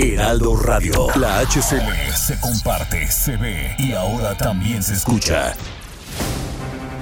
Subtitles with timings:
[0.00, 1.08] Heraldo Radio.
[1.16, 5.54] La HCL se comparte, se ve y ahora también se escucha.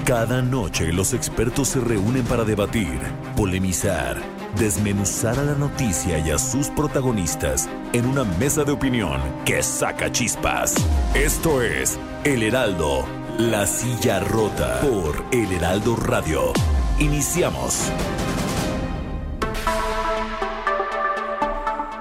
[0.06, 2.98] Cada noche los expertos se reúnen para debatir,
[3.36, 4.16] polemizar,
[4.58, 10.10] desmenuzar a la noticia y a sus protagonistas en una mesa de opinión que saca
[10.10, 10.74] chispas.
[11.12, 13.04] Esto es El Heraldo,
[13.36, 16.54] la silla rota por El Heraldo Radio.
[16.98, 17.90] Iniciamos.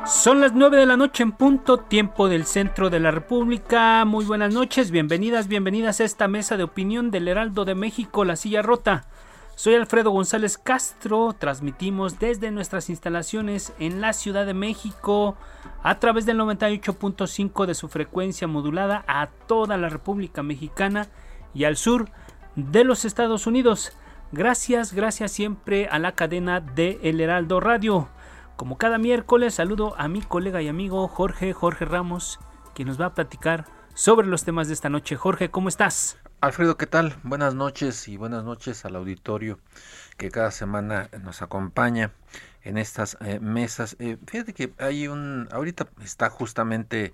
[0.05, 4.05] Son las 9 de la noche en punto, tiempo del centro de la República.
[4.05, 8.35] Muy buenas noches, bienvenidas, bienvenidas a esta mesa de opinión del Heraldo de México, La
[8.35, 9.05] Silla Rota.
[9.55, 15.37] Soy Alfredo González Castro, transmitimos desde nuestras instalaciones en la Ciudad de México
[15.81, 21.07] a través del 98.5 de su frecuencia modulada a toda la República Mexicana
[21.55, 22.09] y al sur
[22.55, 23.91] de los Estados Unidos.
[24.31, 28.09] Gracias, gracias siempre a la cadena de El Heraldo Radio.
[28.55, 32.39] Como cada miércoles, saludo a mi colega y amigo Jorge, Jorge Ramos,
[32.73, 35.17] quien nos va a platicar sobre los temas de esta noche.
[35.17, 36.17] Jorge, ¿cómo estás?
[36.39, 37.17] Alfredo, ¿qué tal?
[37.23, 39.59] Buenas noches y buenas noches al auditorio
[40.15, 42.13] que cada semana nos acompaña
[42.62, 43.97] en estas eh, mesas.
[43.99, 47.13] Eh, fíjate que hay un, ahorita está justamente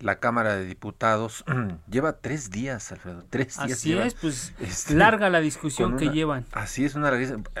[0.00, 1.44] la Cámara de Diputados,
[1.90, 3.78] lleva tres días, Alfredo, tres días.
[3.78, 6.46] Así es, pues este, larga la discusión que llevan.
[6.52, 7.12] Así es, una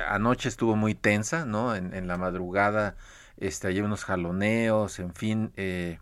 [0.08, 1.74] anoche estuvo muy tensa, ¿no?
[1.74, 2.96] En, en la madrugada
[3.40, 5.52] este, hay unos jaloneos, en fin.
[5.56, 5.98] Eh,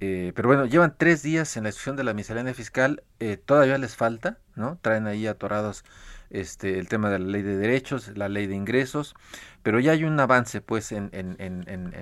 [0.00, 3.78] eh, pero bueno, llevan tres días en la discusión de la miscelánea fiscal, eh, todavía
[3.78, 4.78] les falta, ¿no?
[4.82, 5.84] Traen ahí atorados
[6.30, 9.14] este, el tema de la ley de derechos, la ley de ingresos,
[9.62, 11.10] pero ya hay un avance pues en,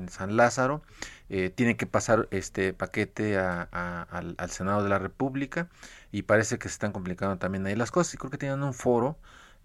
[0.09, 0.83] San Lázaro,
[1.29, 3.63] tiene que pasar este paquete a,
[4.11, 5.69] al, Senado de la República
[6.13, 8.75] y parece que se están complicando también ahí las cosas y creo que tienen un
[8.75, 9.17] foro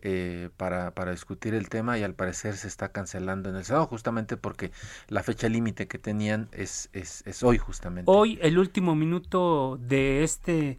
[0.02, 3.86] eh, para, para discutir el tema y al parecer se está cancelando en el Senado
[3.86, 4.72] justamente porque
[5.10, 8.10] la fecha límite que tenían es, es, hoy justamente.
[8.10, 10.78] Hoy el último minuto de este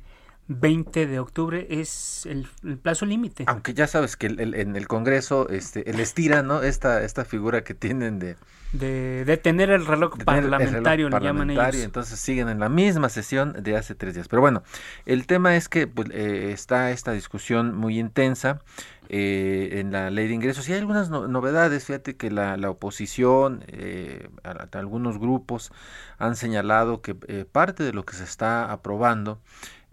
[0.51, 2.49] 20 de octubre es el,
[2.83, 3.45] plazo límite.
[3.47, 6.63] Aunque ya sabes que el, en el Congreso este, el estira, ¿no?
[6.63, 8.37] Esta, esta figura que tienen de...
[8.73, 11.77] De, tener el reloj parlamentario, le llaman ellos.
[11.77, 14.29] Entonces siguen en la misma sesión de hace tres días.
[14.29, 14.63] Pero bueno,
[15.07, 18.61] el tema es que pues, eh, está esta discusión muy intensa
[19.09, 20.69] eh, en la ley de ingresos.
[20.69, 24.29] Y hay algunas novedades, fíjate que la, la oposición, eh,
[24.73, 25.73] algunos grupos
[26.19, 29.41] han señalado que parte de lo que se está aprobando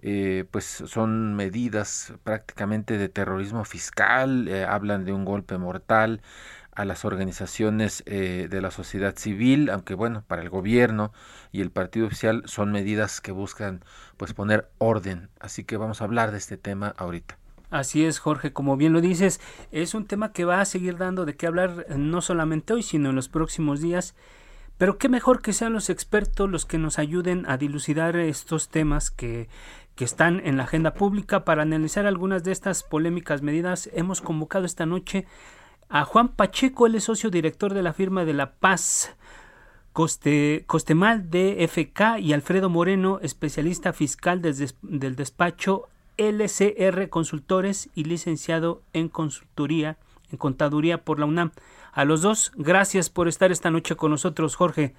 [0.09, 6.21] eh, pues son medidas prácticamente de terrorismo fiscal, eh, hablan de un golpe mortal
[6.71, 11.11] a las organizaciones eh, de la sociedad civil, aunque bueno, para el gobierno
[11.51, 13.83] y el partido oficial son medidas que buscan
[14.15, 15.27] pues poner orden.
[15.41, 17.37] Así que vamos a hablar de este tema ahorita.
[17.69, 19.41] Así es, Jorge, como bien lo dices,
[19.73, 23.09] es un tema que va a seguir dando de qué hablar no solamente hoy, sino
[23.09, 24.15] en los próximos días.
[24.77, 29.11] Pero qué mejor que sean los expertos los que nos ayuden a dilucidar estos temas
[29.11, 29.49] que
[29.97, 31.43] que están en la agenda pública.
[31.43, 35.25] Para analizar algunas de estas polémicas medidas, hemos convocado esta noche
[35.89, 39.15] a Juan Pacheco, él es socio director de la firma de La Paz.
[39.91, 48.83] Coste, Costemal de FK y Alfredo Moreno, especialista fiscal del despacho LCR Consultores y licenciado
[48.93, 49.97] en consultoría,
[50.31, 51.51] en contaduría por la UNAM.
[51.91, 54.93] A los dos, gracias por estar esta noche con nosotros, Jorge.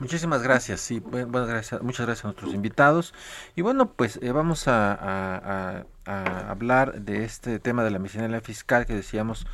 [0.00, 3.12] Muchísimas gracias, sí, bueno, gracias, muchas gracias a nuestros invitados.
[3.54, 8.94] Y bueno, pues eh, vamos a, hablar de este tema de la miscelánea fiscal que
[8.94, 9.46] decíamos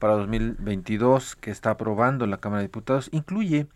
[0.00, 3.10] para 2022 que está aprobando la Cámara de Diputados.
[3.12, 3.68] Incluye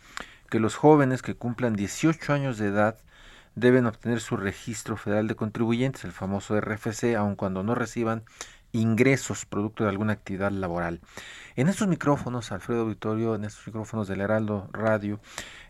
[0.50, 2.98] que los jóvenes que cumplan 18 años de edad
[3.54, 8.24] deben obtener su registro federal de contribuyentes, el famoso RFC, aun cuando no reciban
[8.76, 11.00] ingresos producto de alguna actividad laboral.
[11.56, 15.20] En estos micrófonos, Alfredo Vittorio, en estos micrófonos del Heraldo Radio,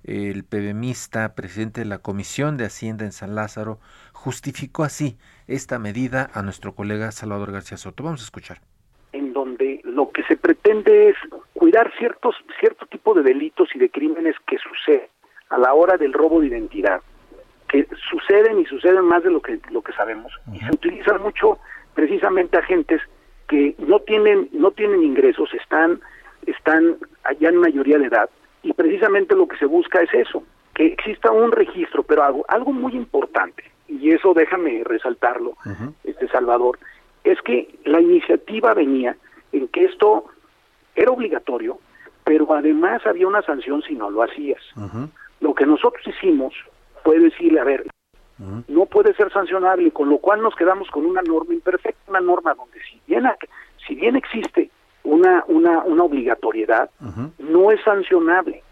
[0.04, 3.78] el PBMista, presidente de la Comisión de Hacienda en San Lázaro,
[4.12, 5.16] justificó así
[5.46, 8.02] esta medida a nuestro colega Salvador García Soto.
[8.02, 8.60] Vamos a escuchar.
[9.12, 11.16] En donde lo que se pretende es
[11.54, 15.08] cuidar ciertos cierto tipo de delitos y de crímenes que suceden
[15.50, 17.00] a la hora del robo de identidad,
[17.68, 21.58] que suceden y suceden más de lo que lo que sabemos y se utilizan mucho
[21.96, 23.00] precisamente agentes
[23.48, 26.00] que no tienen no tienen ingresos, están
[26.46, 28.30] están allá en mayoría de edad
[28.62, 30.44] y precisamente lo que se busca es eso,
[30.74, 35.56] que exista un registro, pero algo, algo muy importante, y eso déjame resaltarlo,
[36.04, 36.78] este Salvador,
[37.24, 39.16] es que la iniciativa venía
[39.52, 40.26] en que esto
[40.94, 41.78] era obligatorio,
[42.24, 44.62] pero además había una sanción si no lo hacías.
[45.40, 46.52] Lo que nosotros hicimos
[47.04, 47.86] fue decirle, a ver,
[48.38, 52.54] no puede ser sancionable, con lo cual nos quedamos con una norma imperfecta, una norma
[52.54, 53.24] donde si bien,
[53.86, 54.70] si bien existe
[55.04, 56.90] una, una, una obligatoriedad,
[57.38, 58.62] no es sancionable.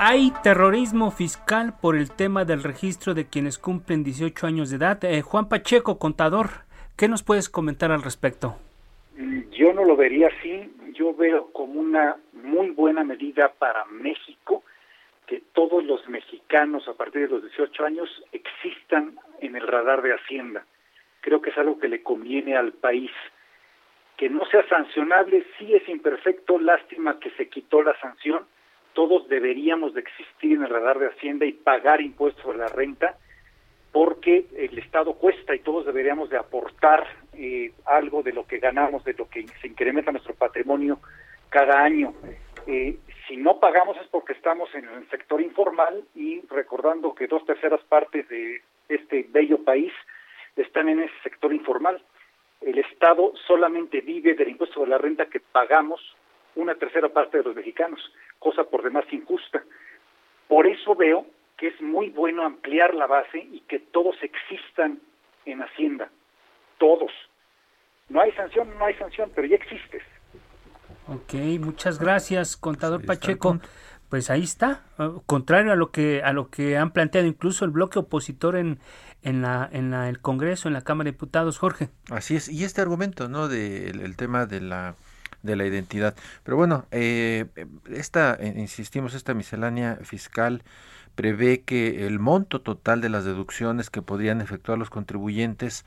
[0.00, 5.04] Hay terrorismo fiscal por el tema del registro de quienes cumplen 18 años de edad.
[5.04, 6.50] Eh, Juan Pacheco, contador,
[6.96, 8.56] ¿qué nos puedes comentar al respecto?
[9.50, 10.72] Yo no lo vería así.
[10.94, 14.62] Yo veo como una muy buena medida para México
[15.28, 20.14] que todos los mexicanos a partir de los 18 años existan en el radar de
[20.14, 20.64] Hacienda.
[21.20, 23.10] Creo que es algo que le conviene al país.
[24.16, 28.46] Que no sea sancionable, sí es imperfecto, lástima que se quitó la sanción,
[28.94, 33.16] todos deberíamos de existir en el radar de Hacienda y pagar impuestos sobre la renta,
[33.92, 39.04] porque el Estado cuesta y todos deberíamos de aportar eh, algo de lo que ganamos,
[39.04, 40.98] de lo que se incrementa nuestro patrimonio
[41.50, 42.14] cada año.
[42.66, 42.98] Eh,
[43.28, 47.82] si no pagamos es porque estamos en el sector informal y recordando que dos terceras
[47.84, 49.92] partes de este bello país
[50.56, 52.02] están en ese sector informal.
[52.62, 56.00] El Estado solamente vive del impuesto sobre la renta que pagamos
[56.56, 58.00] una tercera parte de los mexicanos,
[58.38, 59.62] cosa por demás injusta.
[60.48, 61.26] Por eso veo
[61.56, 65.00] que es muy bueno ampliar la base y que todos existan
[65.44, 66.10] en Hacienda,
[66.78, 67.12] todos.
[68.08, 70.02] No hay sanción, no hay sanción, pero ya existes.
[71.08, 73.60] Ok, muchas gracias, contador Pacheco.
[74.10, 77.70] Pues ahí está, ah, contrario a lo que a lo que han planteado incluso el
[77.70, 78.78] bloque opositor en
[79.22, 81.90] en la en la, el Congreso, en la Cámara de Diputados, Jorge.
[82.10, 83.48] Así es, y este argumento, ¿no?
[83.48, 84.94] De el tema de la
[85.42, 86.14] de la identidad.
[86.42, 87.46] Pero bueno, eh,
[87.90, 90.62] esta, eh, insistimos, esta miscelánea fiscal
[91.18, 95.84] prevé que el monto total de las deducciones que podrían efectuar los contribuyentes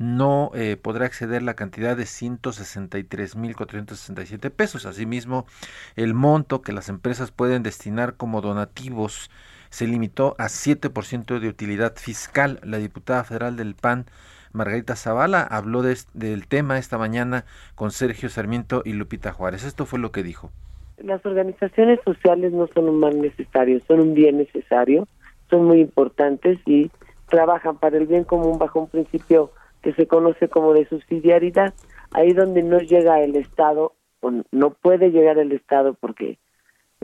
[0.00, 4.84] no eh, podrá exceder la cantidad de 163.467 pesos.
[4.84, 5.46] Asimismo,
[5.94, 9.30] el monto que las empresas pueden destinar como donativos
[9.70, 12.58] se limitó a 7% de utilidad fiscal.
[12.64, 14.06] La diputada federal del PAN,
[14.50, 17.44] Margarita Zavala habló del tema esta mañana
[17.76, 19.62] con Sergio Sarmiento y Lupita Juárez.
[19.62, 20.50] Esto fue lo que dijo.
[20.98, 25.08] Las organizaciones sociales no son un mal necesario, son un bien necesario,
[25.50, 26.90] son muy importantes y
[27.28, 29.50] trabajan para el bien común bajo un principio
[29.82, 31.74] que se conoce como de subsidiariedad.
[32.12, 36.38] Ahí donde no llega el Estado, o no puede llegar el Estado porque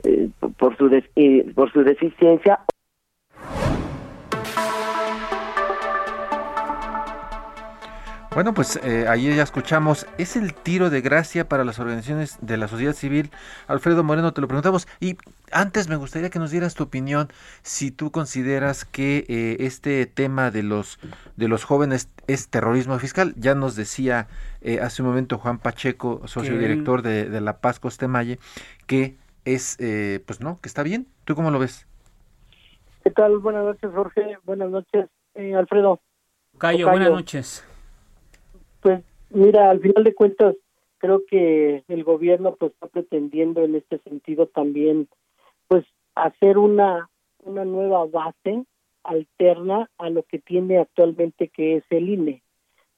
[0.03, 2.59] eh, por su eh, por su deficiencia
[8.39, 12.55] Bueno, pues eh, ahí ya escuchamos, es el tiro de gracia para las organizaciones de
[12.55, 13.31] la sociedad civil.
[13.67, 14.87] Alfredo Moreno, te lo preguntamos.
[15.01, 15.17] Y
[15.51, 17.27] antes me gustaría que nos dieras tu opinión
[17.63, 20.99] si tú consideras que eh, este tema de los,
[21.35, 23.33] de los jóvenes es terrorismo fiscal.
[23.35, 24.29] Ya nos decía
[24.61, 28.39] eh, hace un momento Juan Pacheco, socio director de, de, La Paz Costemalle,
[28.87, 31.07] que es, eh, pues no, que está bien.
[31.25, 31.89] ¿Tú cómo lo ves?
[33.03, 33.39] ¿Qué tal?
[33.39, 34.37] Buenas noches, Jorge.
[34.45, 35.99] Buenas noches, Alfredo.
[36.57, 37.65] Cayo, buenas noches.
[38.81, 40.55] Pues mira, al final de cuentas,
[40.97, 45.07] creo que el gobierno pues está pretendiendo en este sentido también
[45.67, 47.09] pues hacer una
[47.43, 48.65] una nueva base
[49.03, 52.43] alterna a lo que tiene actualmente que es el INE.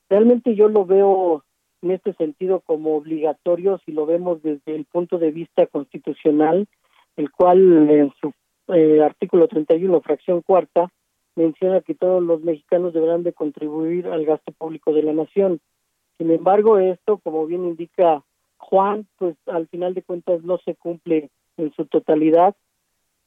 [0.10, 1.44] Realmente yo lo veo
[1.82, 6.68] en este sentido como obligatorio si lo vemos desde el punto de vista constitucional,
[7.16, 8.34] el cual en su
[8.74, 10.90] eh, artículo 31, fracción cuarta,
[11.36, 15.60] menciona que todos los mexicanos deberán de contribuir al gasto público de la nación.
[16.22, 18.24] Sin embargo, esto, como bien indica
[18.58, 22.56] Juan, pues al final de cuentas no se cumple en su totalidad.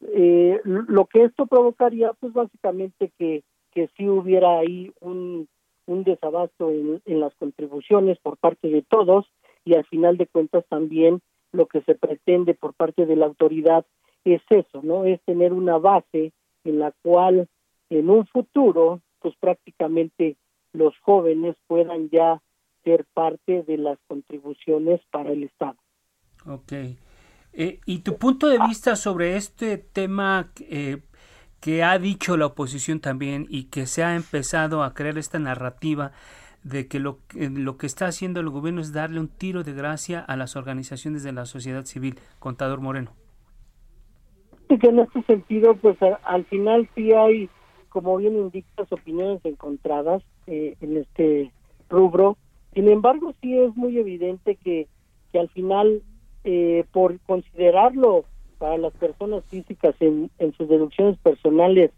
[0.00, 5.48] Eh, lo que esto provocaría, pues básicamente que, que sí hubiera ahí un,
[5.86, 9.26] un desabasto en, en las contribuciones por parte de todos
[9.64, 11.20] y al final de cuentas también
[11.50, 13.84] lo que se pretende por parte de la autoridad
[14.24, 15.04] es eso, ¿no?
[15.04, 16.32] Es tener una base
[16.62, 17.48] en la cual
[17.90, 20.36] en un futuro, pues prácticamente
[20.72, 22.40] los jóvenes puedan ya
[22.84, 25.76] ser parte de las contribuciones para el Estado.
[26.46, 26.72] Ok.
[27.52, 31.02] Eh, ¿Y tu punto de vista sobre este tema eh,
[31.60, 36.12] que ha dicho la oposición también y que se ha empezado a crear esta narrativa
[36.64, 40.20] de que lo, lo que está haciendo el gobierno es darle un tiro de gracia
[40.20, 42.18] a las organizaciones de la sociedad civil?
[42.38, 43.12] Contador Moreno.
[44.68, 47.48] Que en este sentido, pues al final sí hay,
[47.90, 51.52] como bien indicas, opiniones encontradas eh, en este
[51.88, 52.36] rubro
[52.74, 54.88] Sin embargo, sí es muy evidente que,
[55.32, 56.02] que al final,
[56.44, 58.24] eh, por considerarlo
[58.58, 61.90] para las personas físicas en, en sus deducciones personales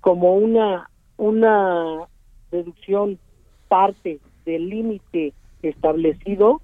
[0.00, 2.08] como una, una
[2.50, 3.18] deducción
[3.68, 5.32] parte del límite
[5.62, 6.60] establecido,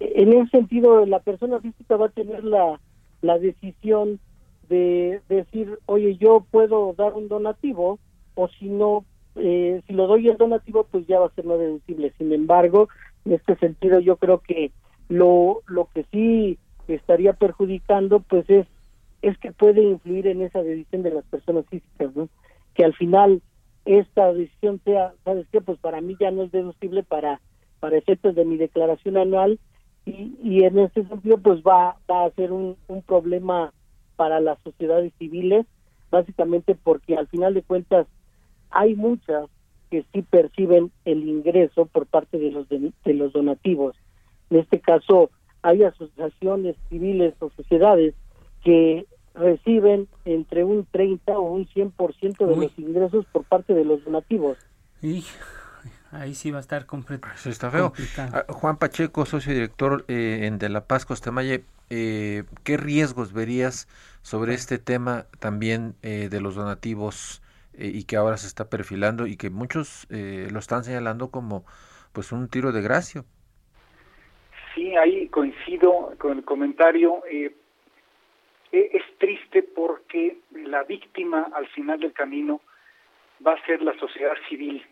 [0.00, 2.80] en ese sentido la persona física va a tener la,
[3.20, 4.18] la decisión
[4.68, 7.98] de decir, oye, yo puedo dar un donativo
[8.34, 9.04] o si no,
[9.36, 12.12] eh, si lo doy el donativo, pues ya va a ser no deducible.
[12.18, 12.88] Sin embargo,
[13.24, 14.72] en este sentido yo creo que
[15.08, 16.58] lo, lo que sí
[16.88, 18.66] estaría perjudicando, pues es,
[19.22, 22.28] es que puede influir en esa decisión de las personas físicas, ¿no?
[22.74, 23.42] Que al final
[23.84, 25.60] esta decisión sea, ¿sabes qué?
[25.60, 27.40] Pues para mí ya no es deducible para,
[27.80, 29.58] para efectos de mi declaración anual
[30.04, 33.72] y, y en ese sentido pues va, va a ser un, un problema
[34.16, 35.66] para las sociedades civiles,
[36.10, 38.06] básicamente porque al final de cuentas
[38.70, 39.48] hay muchas
[39.90, 43.96] que sí perciben el ingreso por parte de los de, los donativos.
[44.50, 45.30] En este caso
[45.62, 48.14] hay asociaciones civiles o sociedades
[48.64, 54.04] que reciben entre un 30 o un 100% de los ingresos por parte de los
[54.04, 54.58] donativos.
[55.02, 55.24] Y
[56.12, 57.28] ahí sí va a estar completo.
[57.44, 57.92] está feo.
[58.16, 63.88] Ah, Juan Pacheco, socio director eh, en De La Paz, Costemalle, eh, ¿qué riesgos verías
[64.22, 67.42] sobre este tema también eh, de los donativos
[67.80, 71.64] eh, y que ahora se está perfilando y que muchos eh, lo están señalando como
[72.12, 73.24] pues un tiro de gracia.
[74.74, 77.22] Sí, ahí coincido con el comentario.
[77.26, 77.52] E,
[78.70, 82.60] es triste porque la víctima al final del camino
[83.44, 84.84] va a ser la sociedad civil,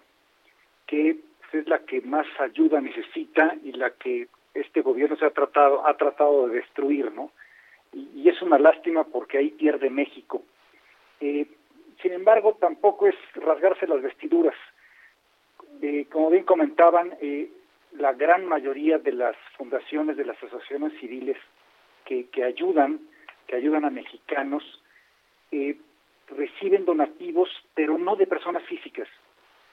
[0.87, 1.18] que
[1.52, 5.97] es la que más ayuda necesita y la que este gobierno se ha tratado ha
[5.97, 7.30] tratado de destruir, ¿no?
[7.92, 10.42] y, es una lástima porque ahí pierde México.
[11.21, 11.47] Eh,
[12.02, 14.55] sin embargo, tampoco es rasgarse las vestiduras.
[15.83, 17.50] Eh, como bien comentaban, eh,
[17.93, 21.37] la gran mayoría de las fundaciones, de las asociaciones civiles
[22.05, 23.00] que, que ayudan,
[23.47, 24.62] que ayudan a mexicanos,
[26.28, 29.09] reciben donativos, pero no de personas físicas.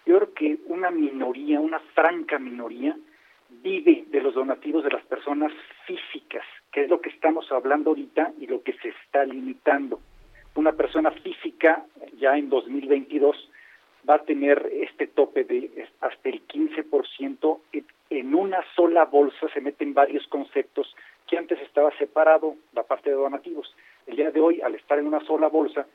[0.05, 2.96] Yo creo que una minoría, una franca minoría,
[3.50, 5.51] vive de los donativos de las personas
[5.86, 10.00] físicas, que es lo que estamos hablando ahorita y lo que se está limitando.
[10.55, 11.85] Una persona física
[12.17, 13.50] ya en 2022
[14.09, 17.59] va a tener este tope de hasta el 15%.
[18.09, 20.95] En una sola bolsa se meten varios conceptos
[21.27, 23.75] que antes estaba separado la parte de donativos.
[24.07, 25.88] El día de hoy, al estar en una sola bolsa,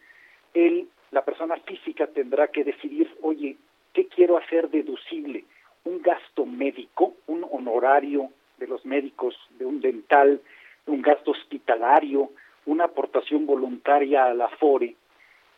[0.55, 3.57] él, la persona física tendrá que decidir, oye,
[3.93, 5.45] ¿qué quiero hacer deducible?
[5.85, 10.41] un gasto médico, un honorario de los médicos, de un dental,
[10.87, 12.31] un gasto hospitalario,
[12.67, 14.95] una aportación voluntaria a la FORE,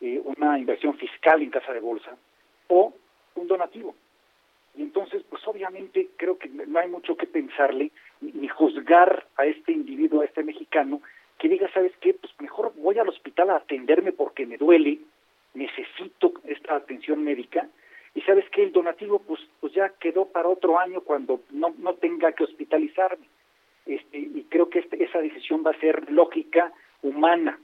[0.01, 2.15] eh, una inversión fiscal en casa de bolsa
[2.67, 2.93] o
[3.35, 3.95] un donativo.
[4.75, 7.91] Y entonces, pues obviamente creo que no hay mucho que pensarle
[8.21, 11.01] ni juzgar a este individuo, a este mexicano,
[11.37, 12.13] que diga, ¿sabes qué?
[12.13, 14.99] Pues mejor voy al hospital a atenderme porque me duele,
[15.53, 17.67] necesito esta atención médica,
[18.15, 21.95] y sabes que el donativo pues pues ya quedó para otro año cuando no, no
[21.95, 23.27] tenga que hospitalizarme
[23.85, 26.71] este, y creo que este, esa decisión va a ser lógica
[27.15, 27.59] humana.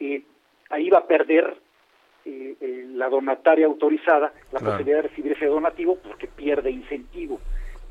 [0.00, 0.22] Eh,
[0.70, 1.56] ahí va a perder
[2.24, 7.40] eh, eh, la donataria autorizada la posibilidad de recibir ese donativo porque pierde incentivo.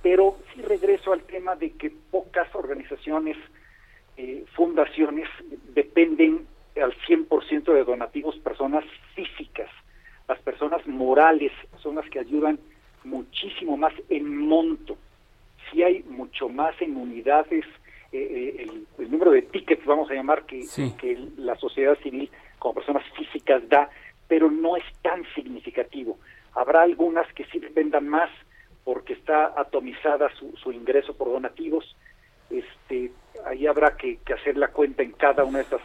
[0.02, 3.38] Pero sí regreso al tema de que pocas organizaciones
[4.54, 5.28] fundaciones
[5.74, 6.46] dependen
[6.80, 8.86] al 100% de donativos personas
[9.16, 9.70] físicas.
[10.28, 12.60] Las personas morales son las que ayudan
[13.04, 14.98] muchísimo más en monto.
[15.72, 17.66] Si hay mucho más en unidades,
[18.14, 20.66] eh, eh, el, número de tickets, vamos a llamar, que,
[21.00, 22.30] que la sociedad civil
[22.60, 23.90] como personas físicas da,
[24.28, 26.18] pero no es tan significativo.
[26.54, 28.30] Habrá algunas que sí dependan más
[28.84, 31.96] porque está atomizada su, su ingreso por donativos.
[32.50, 33.12] Este,
[33.46, 35.82] ahí habrá que, que hacer la cuenta en cada una de estas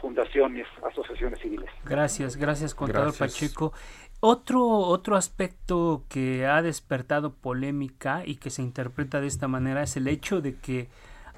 [0.00, 1.68] fundaciones, asociaciones civiles.
[1.84, 3.72] Gracias, gracias, contador Pacheco.
[4.20, 9.96] Otro, otro aspecto que ha despertado polémica y que se interpreta de esta manera es
[9.96, 10.88] el hecho de que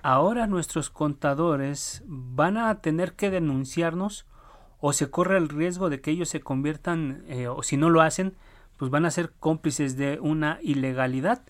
[0.02, 4.26] ahora nuestros contadores van a tener que denunciarnos
[4.80, 8.00] o se corre el riesgo de que ellos se conviertan, eh, o si no lo
[8.00, 8.34] hacen,
[8.76, 11.42] pues van a ser cómplices de una ilegalidad.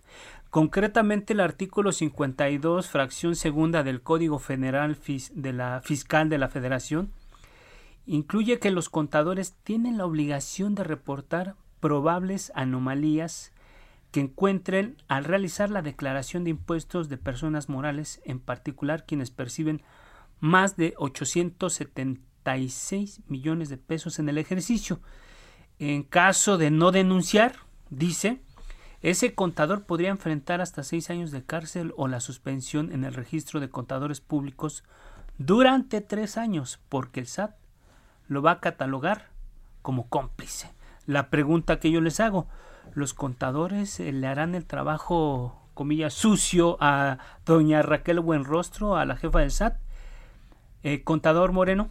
[0.50, 4.96] Concretamente el artículo 52, fracción segunda del Código Federal
[5.34, 7.12] de la Fiscal de la Federación,
[8.06, 13.52] incluye que los contadores tienen la obligación de reportar probables anomalías
[14.10, 19.82] que encuentren al realizar la declaración de impuestos de personas morales, en particular quienes perciben
[20.40, 25.00] más de 876 millones de pesos en el ejercicio.
[25.78, 27.56] En caso de no denunciar,
[27.90, 28.40] dice,
[29.00, 33.60] ese contador podría enfrentar hasta seis años de cárcel o la suspensión en el registro
[33.60, 34.82] de contadores públicos
[35.36, 37.54] durante tres años, porque el SAT
[38.26, 39.30] lo va a catalogar
[39.82, 40.72] como cómplice.
[41.08, 42.48] La pregunta que yo les hago,
[42.94, 49.16] ¿los contadores eh, le harán el trabajo, comillas, sucio a doña Raquel Buenrostro, a la
[49.16, 49.78] jefa del SAT?
[50.82, 51.90] Eh, contador Moreno.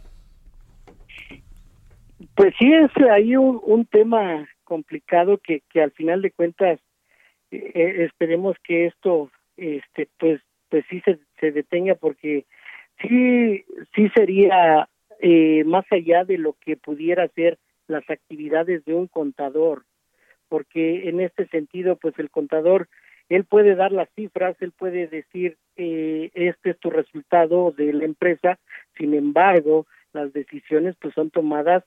[2.36, 6.78] Pues sí, es ahí un, tema complicado que, que al final de cuentas
[7.50, 12.46] eh, eh, esperemos que esto este pues pues sí se, se detenga porque
[13.00, 13.64] sí
[13.96, 14.88] sí sería
[15.20, 19.84] eh, más allá de lo que pudiera ser las actividades de un contador
[20.48, 22.88] porque en este sentido pues el contador
[23.28, 28.04] él puede dar las cifras él puede decir eh, este es tu resultado de la
[28.04, 28.58] empresa
[28.96, 31.84] sin embargo las decisiones pues son tomadas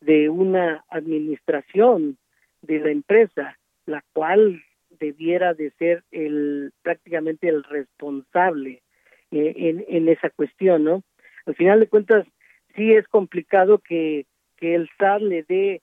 [0.00, 2.18] de una administración
[2.62, 4.62] de la empresa la cual
[4.98, 8.82] debiera de ser el prácticamente el responsable
[9.30, 11.02] eh, en, en esa cuestión, ¿no?
[11.46, 12.26] Al final de cuentas,
[12.76, 15.82] sí es complicado que, que el SAT le dé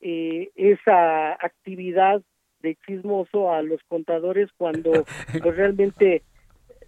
[0.00, 2.22] eh, esa actividad
[2.62, 4.90] de chismoso a los contadores cuando
[5.42, 6.22] pues, realmente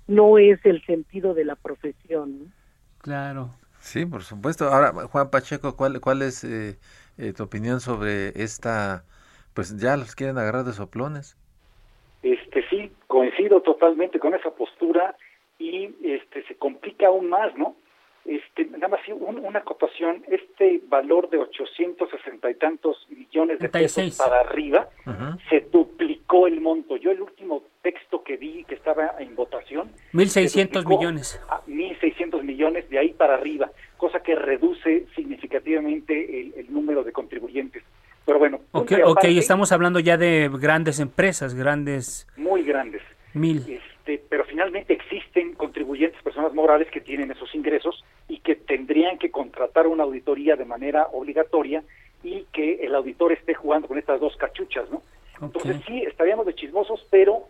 [0.07, 2.53] no es el sentido de la profesión.
[2.99, 3.51] Claro.
[3.81, 4.67] Sí, por supuesto.
[4.67, 6.79] Ahora, Juan Pacheco, ¿cuál, cuál es eh,
[7.37, 9.05] tu opinión sobre esta?
[9.55, 11.37] Pues ya los quieren agarrar de soplones.
[12.23, 15.17] Este sí, coincido totalmente con esa postura
[15.59, 17.75] y este se complica aún más, ¿no?
[18.25, 24.41] Este, nada más una acotación, este valor de 860 y tantos millones de pesos para
[24.41, 24.89] arriba
[25.51, 26.97] se duplicó el monto.
[26.97, 31.41] Yo el último texto que vi que estaba en votación 1600 millones.
[31.49, 37.13] A 1600 millones de ahí para arriba, cosa que reduce significativamente el, el número de
[37.13, 37.83] contribuyentes.
[38.25, 38.61] Pero bueno.
[38.71, 42.29] Ok, estamos hablando ya de grandes empresas, grandes.
[42.37, 43.03] Muy grandes.
[43.35, 43.59] Mil.
[43.69, 49.31] Este, pero finalmente existen contribuyentes, personas morales que tienen esos ingresos y que tendrían que
[49.31, 51.85] contratar una auditoría de manera obligatoria
[52.23, 55.03] y que el auditor esté jugando con estas dos cachuchas, ¿no?
[55.43, 57.49] Entonces sí, estaríamos de chismosos, pero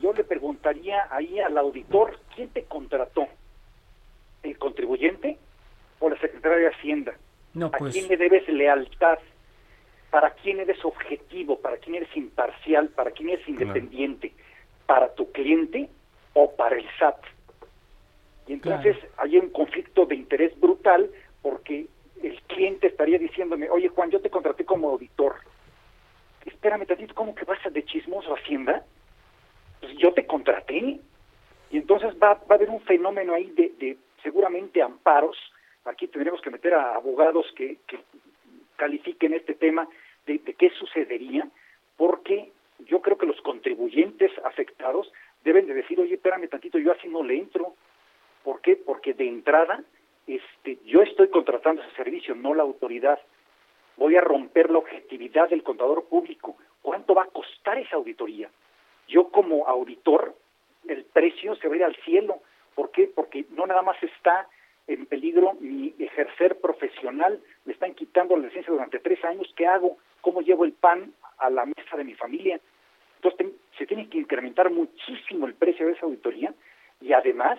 [0.00, 3.28] yo le preguntaría ahí al auditor, ¿quién te contrató?
[4.42, 5.38] ¿El contribuyente
[6.00, 7.14] o la Secretaría de Hacienda?
[7.52, 9.20] No, ¿A pues quién le debes lealtad?
[10.10, 14.32] para quién eres objetivo, para quién eres imparcial, para quién eres independiente,
[14.86, 15.88] para tu cliente
[16.34, 17.16] o para el SAT.
[18.46, 21.10] Y entonces hay un conflicto de interés brutal
[21.42, 21.86] porque
[22.22, 25.36] el cliente estaría diciéndome, oye Juan, yo te contraté como auditor.
[26.44, 28.84] Espérame tantito, ¿cómo que vas a de chismoso Hacienda?
[29.80, 31.00] Pues yo te contraté.
[31.70, 35.36] Y entonces va, va a haber un fenómeno ahí de, de seguramente amparos.
[35.84, 37.98] Aquí tendremos que meter a abogados que, que
[38.76, 39.88] califiquen este tema
[40.26, 41.48] de, qué sucedería,
[41.96, 45.12] porque yo creo que los contribuyentes afectados
[45.44, 47.74] deben de decir, oye, espérame tantito, yo así no le entro.
[48.42, 48.76] ¿Por qué?
[48.76, 49.84] Porque de entrada,
[50.26, 53.18] este, yo estoy contratando ese servicio, no la autoridad.
[53.98, 56.56] Voy a romper la objetividad del contador público.
[56.80, 58.48] ¿Cuánto va a costar esa auditoría?
[59.06, 60.34] Yo como auditor,
[60.88, 62.40] el precio se va a ir al cielo.
[62.74, 63.10] ¿Por qué?
[63.14, 64.48] Porque no nada más está
[64.86, 69.98] en peligro mi ejercer profesional, me están quitando la licencia durante tres años, ¿qué hago?
[70.20, 72.60] ¿Cómo llevo el pan a la mesa de mi familia?
[73.16, 76.52] Entonces se tiene que incrementar muchísimo el precio de esa auditoría
[77.00, 77.58] y además,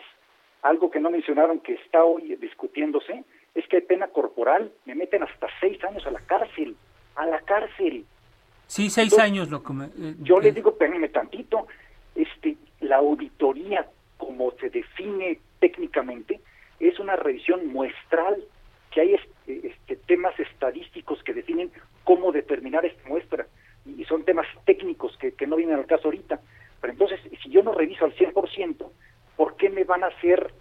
[0.65, 3.23] algo que no mencionaron que está hoy discutiéndose,
[3.54, 6.75] es que hay pena corporal, me meten hasta seis años a la cárcel,
[7.15, 8.04] a la cárcel.
[8.65, 10.56] Sí, seis años lo que eh, Yo les eh.
[10.56, 11.67] digo, espérenme tantito,
[12.15, 16.41] este, la auditoría, como se define técnicamente,
[16.80, 18.43] es una revisión muestral,
[18.89, 21.71] que hay este, este, temas estadísticos que definen
[22.04, 23.45] cómo determinar esta muestra,
[23.86, 26.39] y son temas técnicos que, que no vienen al caso ahorita.
[26.82, 28.89] Pero entonces, si yo no reviso al 100%,
[29.36, 30.54] ¿por qué me van a hacer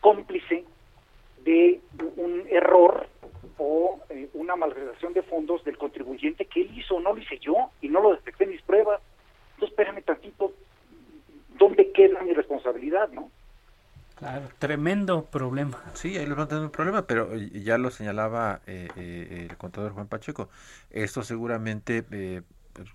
[0.00, 0.64] cómplice
[1.44, 1.80] de
[2.16, 3.08] un error
[3.58, 7.70] o eh, una malversación de fondos del contribuyente que él hizo, no lo hice yo
[7.80, 9.00] y no lo detecté en mis pruebas?
[9.54, 10.52] Entonces, espérame tantito,
[11.58, 13.30] ¿dónde queda mi responsabilidad, no?
[14.16, 15.82] Claro, tremendo problema.
[15.92, 19.56] Sí, ahí les van a tener un problema, pero ya lo señalaba eh, eh, el
[19.58, 20.48] contador Juan Pacheco.
[20.90, 22.02] Esto seguramente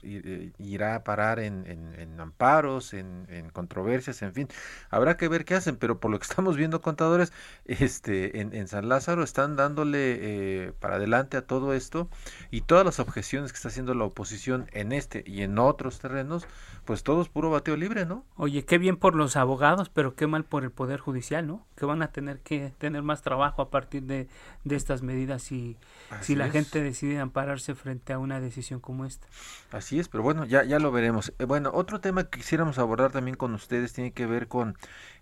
[0.03, 4.47] irá a parar en, amparos, en, en, controversias, en fin.
[4.89, 7.33] Habrá que ver qué hacen, pero por lo que estamos viendo, contadores,
[7.65, 12.09] este, en, San Lázaro están dándole para adelante a todo esto
[12.51, 16.47] y todas las objeciones que está haciendo la oposición en este y en otros terrenos,
[16.85, 18.25] pues todo es puro bateo libre, ¿no?
[18.35, 21.65] Oye, qué bien por los abogados, pero qué mal por el Poder Judicial, ¿no?
[21.75, 24.27] Que van a tener que tener más trabajo a partir de,
[24.63, 25.77] de estas medidas si,
[26.21, 29.27] si la gente decide ampararse frente a una decisión como esta.
[29.71, 31.33] Así es, pero bueno, ya, ya lo veremos.
[31.39, 34.75] Eh, bueno, otro tema que quisiéramos abordar también con ustedes tiene que ver con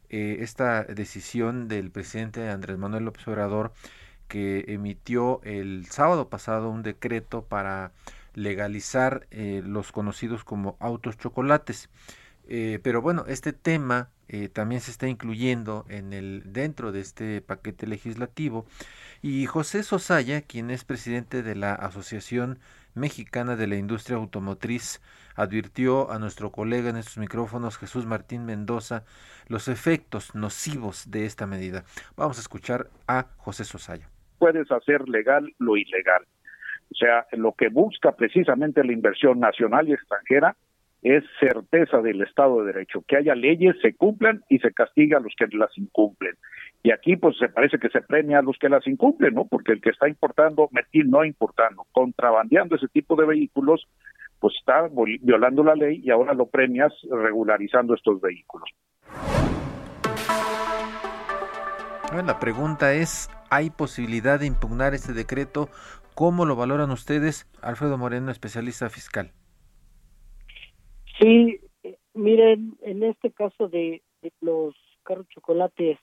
[0.10, 3.74] eh, esta decisión del presidente Andrés Manuel López Obrador
[4.30, 7.92] que emitió el sábado pasado un decreto para
[8.40, 11.90] legalizar eh, los conocidos como autos chocolates.
[12.48, 17.42] Eh, pero bueno, este tema eh, también se está incluyendo en el dentro de este
[17.42, 18.66] paquete legislativo
[19.22, 22.58] y José Sosaya, quien es presidente de la Asociación
[22.96, 25.00] Mexicana de la Industria Automotriz,
[25.36, 29.04] advirtió a nuestro colega en estos micrófonos, Jesús Martín Mendoza,
[29.48, 31.84] los efectos nocivos de esta medida.
[32.16, 34.10] Vamos a escuchar a José Sosaya.
[34.40, 36.26] Puedes hacer legal lo ilegal
[36.92, 40.56] o sea, lo que busca precisamente la inversión nacional y extranjera
[41.02, 45.22] es certeza del Estado de Derecho, que haya leyes, se cumplan y se castiga a
[45.22, 46.36] los que las incumplen.
[46.84, 49.46] Y aquí pues se parece que se premia a los que las incumplen, ¿no?
[49.46, 53.88] Porque el que está importando, metir no importando, contrabandeando ese tipo de vehículos,
[54.40, 54.90] pues está
[55.22, 58.70] violando la ley y ahora lo premias regularizando estos vehículos.
[62.26, 65.70] La pregunta es, ¿hay posibilidad de impugnar este decreto
[66.20, 69.32] ¿Cómo lo valoran ustedes, Alfredo Moreno, especialista fiscal?
[71.18, 74.02] Sí, eh, miren, en este caso de,
[74.42, 75.98] los carros chocolates,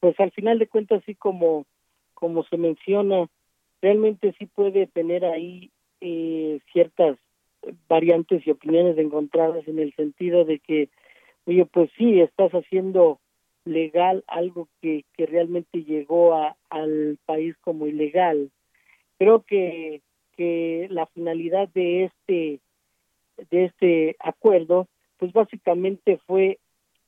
[0.00, 1.66] pues al final de cuentas, así como,
[2.14, 3.26] como se menciona,
[3.82, 7.18] realmente sí puede tener ahí eh, ciertas
[7.90, 10.88] variantes y opiniones encontradas en el sentido de que,
[11.44, 13.20] oye, pues sí, estás haciendo
[13.66, 18.50] legal algo que, que realmente llegó a, al país como ilegal
[19.20, 20.00] creo que,
[20.34, 22.60] que la finalidad de este
[23.50, 26.58] de este acuerdo pues básicamente fue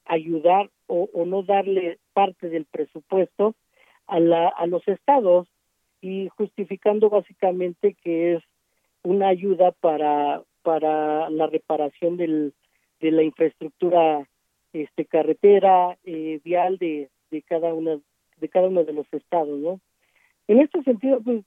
[0.04, 3.54] ayudar o, no darle parte del presupuesto
[4.06, 5.48] a, la, a los estados
[6.02, 8.42] y justificando básicamente que es
[9.02, 12.52] una ayuda para para la reparación del,
[13.00, 14.28] de la infraestructura
[14.74, 17.98] este carretera eh, vial de, de cada una
[18.36, 19.80] de cada uno de los estados no
[20.46, 21.42] en este sentido pues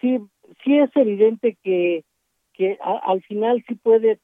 [0.00, 0.18] sí,
[0.64, 2.04] sí es evidente que,
[2.54, 4.18] que al final sí puede,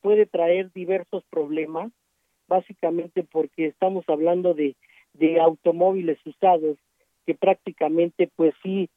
[0.00, 1.92] puede traer diversos problemas,
[2.48, 4.76] básicamente porque estamos hablando de,
[5.14, 6.78] de automóviles usados
[7.26, 8.88] que prácticamente pues sí,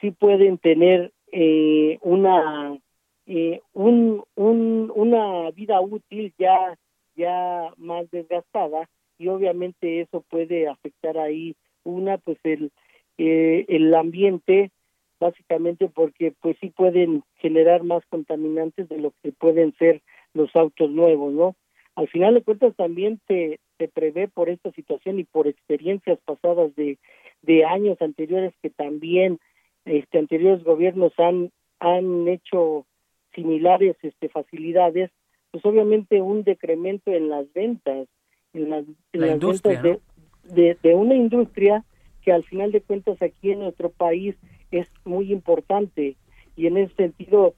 [0.00, 2.78] sí pueden tener eh, una
[3.26, 6.76] eh, un, un, una vida útil ya
[7.16, 12.70] ya más desgastada y obviamente eso puede afectar ahí una pues el
[13.18, 14.70] eh, el ambiente
[15.18, 20.02] básicamente porque pues sí pueden generar más contaminantes de lo que pueden ser
[20.34, 21.56] los autos nuevos, ¿no?
[21.94, 26.74] Al final de cuentas también se, se prevé por esta situación y por experiencias pasadas
[26.76, 26.98] de,
[27.42, 29.38] de años anteriores que también
[29.86, 32.86] este anteriores gobiernos han han hecho
[33.34, 35.10] similares este facilidades,
[35.50, 38.08] pues obviamente un decremento en las ventas,
[38.52, 40.00] en las, ventas de,
[40.44, 41.84] de, de una industria
[42.22, 44.34] que al final de cuentas aquí en nuestro país
[44.70, 46.16] es muy importante
[46.56, 47.54] y en ese sentido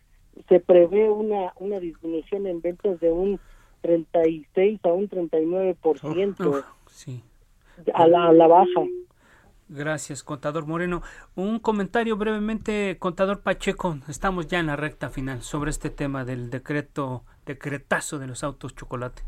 [0.49, 3.41] se prevé una, una disminución en ventas de un
[3.83, 7.23] 36 a un 39% por ciento sí.
[7.95, 8.85] a, la, a la baja.
[9.69, 11.03] Gracias, contador Moreno.
[11.35, 13.99] Un comentario brevemente, contador Pacheco.
[14.09, 18.75] Estamos ya en la recta final sobre este tema del decreto, decretazo de los autos
[18.75, 19.23] chocolate.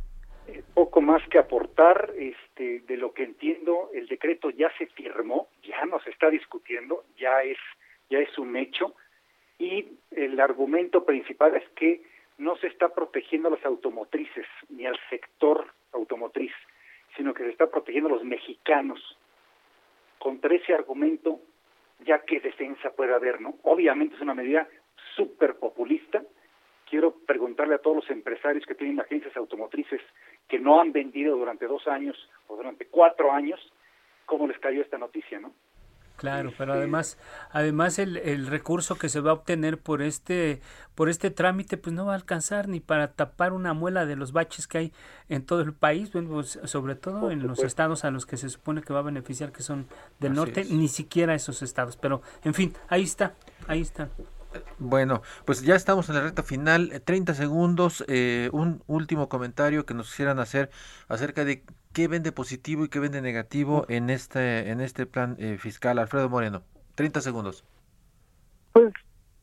[0.75, 5.85] Poco más que aportar, este, de lo que entiendo, el decreto ya se firmó, ya
[5.87, 7.59] no se está discutiendo, ya es
[8.11, 8.95] ya es un hecho
[9.59, 12.03] y el argumento principal es que
[12.39, 16.53] no se está protegiendo a las automotrices ni al sector automotriz,
[17.17, 19.19] sino que se está protegiendo a los mexicanos.
[20.19, 21.41] Contra ese argumento,
[22.01, 23.57] ya que defensa puede haber, ¿no?
[23.63, 24.67] Obviamente es una medida
[25.15, 26.23] súper populista.
[26.91, 30.01] Quiero preguntarle a todos los empresarios que tienen agencias automotrices
[30.49, 32.17] que no han vendido durante dos años
[32.49, 33.61] o durante cuatro años,
[34.27, 35.55] cómo les cayó esta noticia, ¿no?
[36.21, 37.17] Claro, pero además,
[37.51, 40.61] además el, el, recurso que se va a obtener por este,
[40.95, 44.33] por este trámite, pues no va a alcanzar ni para tapar una muela de los
[44.33, 44.93] baches que hay
[45.31, 48.83] en todo el país, pues, sobre todo en los estados a los que se supone
[48.83, 49.87] que va a beneficiar, que son
[50.19, 51.97] del norte, ni siquiera esos estados.
[51.97, 53.33] Pero, en fin, ahí está,
[53.67, 54.11] ahí está.
[54.79, 57.03] Bueno, pues ya estamos en la recta final.
[57.05, 58.05] 30 segundos.
[58.09, 60.71] Eh, un último comentario que nos quisieran hacer
[61.09, 65.57] acerca de qué vende positivo y qué vende negativo en este, en este plan eh,
[65.59, 65.99] fiscal.
[65.99, 66.63] Alfredo Moreno,
[66.97, 67.65] 30 segundos.
[68.73, 68.93] Pues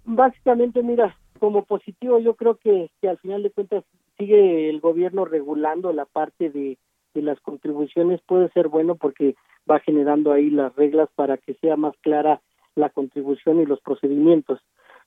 [0.06, 3.84] básicamente, mira, como positivo yo creo que, que al final de cuentas
[4.18, 6.78] sigue el gobierno regulando la parte de,
[7.14, 9.36] de las contribuciones puede ser bueno porque
[9.70, 12.42] va generando ahí las reglas para que sea más clara
[12.76, 14.60] la contribución y los procedimientos.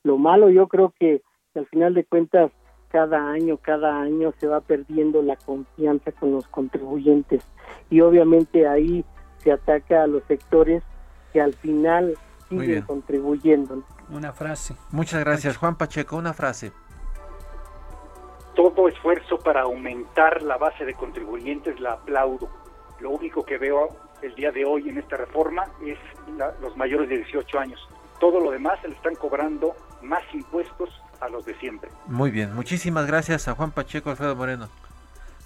[0.02, 1.22] Lo malo yo creo que
[1.54, 2.50] al final de cuentas
[2.90, 7.44] cada año, cada año se va perdiendo la confianza con los contribuyentes
[7.88, 9.04] y obviamente ahí
[9.38, 10.82] se ataca a los sectores
[11.32, 12.14] que al final
[12.48, 13.84] siguen contribuyendo.
[14.10, 14.74] Una frase.
[14.90, 16.16] Muchas gracias, Juan Pacheco.
[16.16, 16.72] Una frase.
[18.54, 22.48] Todo esfuerzo para aumentar la base de contribuyentes la aplaudo.
[23.00, 23.88] Lo único que veo
[24.20, 25.98] el día de hoy en esta reforma es
[26.60, 27.88] los mayores de 18 años.
[28.18, 31.90] Todo lo demás se le están cobrando más impuestos a los de siempre.
[32.06, 34.68] Muy bien, muchísimas gracias a Juan Pacheco, Alfredo Moreno.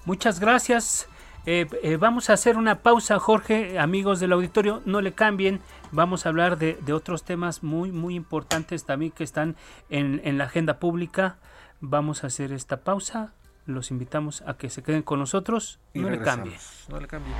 [0.04, 1.08] Muchas gracias.
[1.46, 5.60] Eh, eh, vamos a hacer una pausa, Jorge, amigos del auditorio, no le cambien,
[5.92, 9.56] vamos a hablar de, otros temas muy, muy importantes también que están
[9.90, 11.36] en, en, la agenda pública.
[11.80, 13.34] Vamos a hacer esta pausa,
[13.66, 16.56] los invitamos a que se queden con nosotros, no le cambien.
[16.88, 17.36] No le cambien.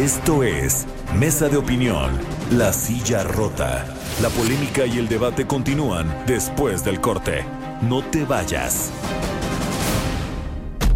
[0.00, 0.86] Esto es
[1.18, 2.18] Mesa de Opinión,
[2.52, 3.84] La Silla Rota.
[4.22, 7.44] La polémica y el debate continúan después del corte.
[7.82, 8.90] No te vayas.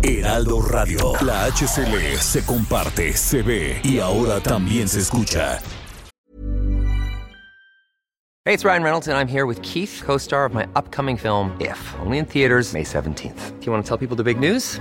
[0.00, 5.58] Heraldo Radio, la HCL se comparte, se ve y ahora también se escucha.
[8.46, 11.78] Hey, it's Ryan Reynolds and I'm here with Keith, co-star of my upcoming film If,
[12.00, 13.60] only in theaters May 17th.
[13.60, 14.80] Do you want to tell people the big news?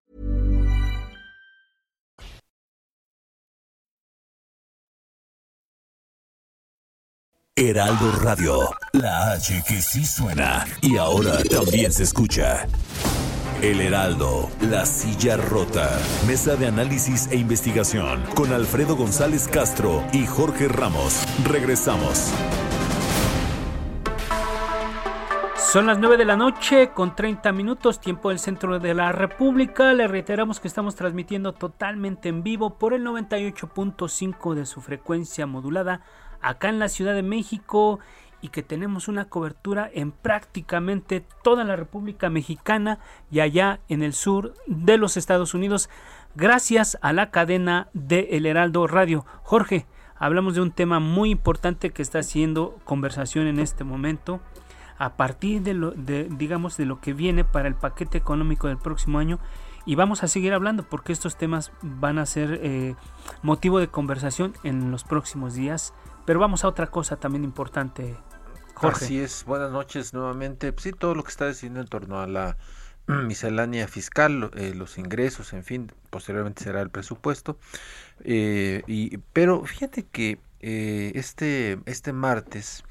[7.57, 8.59] Heraldo Radio,
[8.93, 12.65] la H que sí suena y ahora también se escucha.
[13.61, 15.99] El Heraldo, la silla rota.
[16.25, 21.25] Mesa de análisis e investigación con Alfredo González Castro y Jorge Ramos.
[21.43, 22.33] Regresamos.
[25.57, 29.93] Son las 9 de la noche con 30 minutos, tiempo del centro de la República.
[29.93, 36.01] Le reiteramos que estamos transmitiendo totalmente en vivo por el 98.5 de su frecuencia modulada
[36.41, 37.99] acá en la Ciudad de México
[38.41, 42.99] y que tenemos una cobertura en prácticamente toda la República Mexicana
[43.29, 45.89] y allá en el sur de los Estados Unidos,
[46.35, 49.25] gracias a la cadena de El Heraldo Radio.
[49.43, 49.85] Jorge,
[50.17, 54.41] hablamos de un tema muy importante que está haciendo conversación en este momento
[54.97, 59.17] a partir de lo digamos de lo que viene para el paquete económico del próximo
[59.17, 59.39] año
[59.83, 62.95] y vamos a seguir hablando porque estos temas van a ser eh,
[63.41, 68.15] motivo de conversación en los próximos días pero vamos a otra cosa también importante,
[68.75, 69.05] Jorge.
[69.05, 70.71] Así es, buenas noches nuevamente.
[70.73, 72.57] Pues sí, todo lo que está diciendo en torno a la
[73.07, 77.57] miscelánea fiscal, eh, los ingresos, en fin, posteriormente será el presupuesto.
[78.23, 82.83] Eh, y, pero fíjate que eh, este, este martes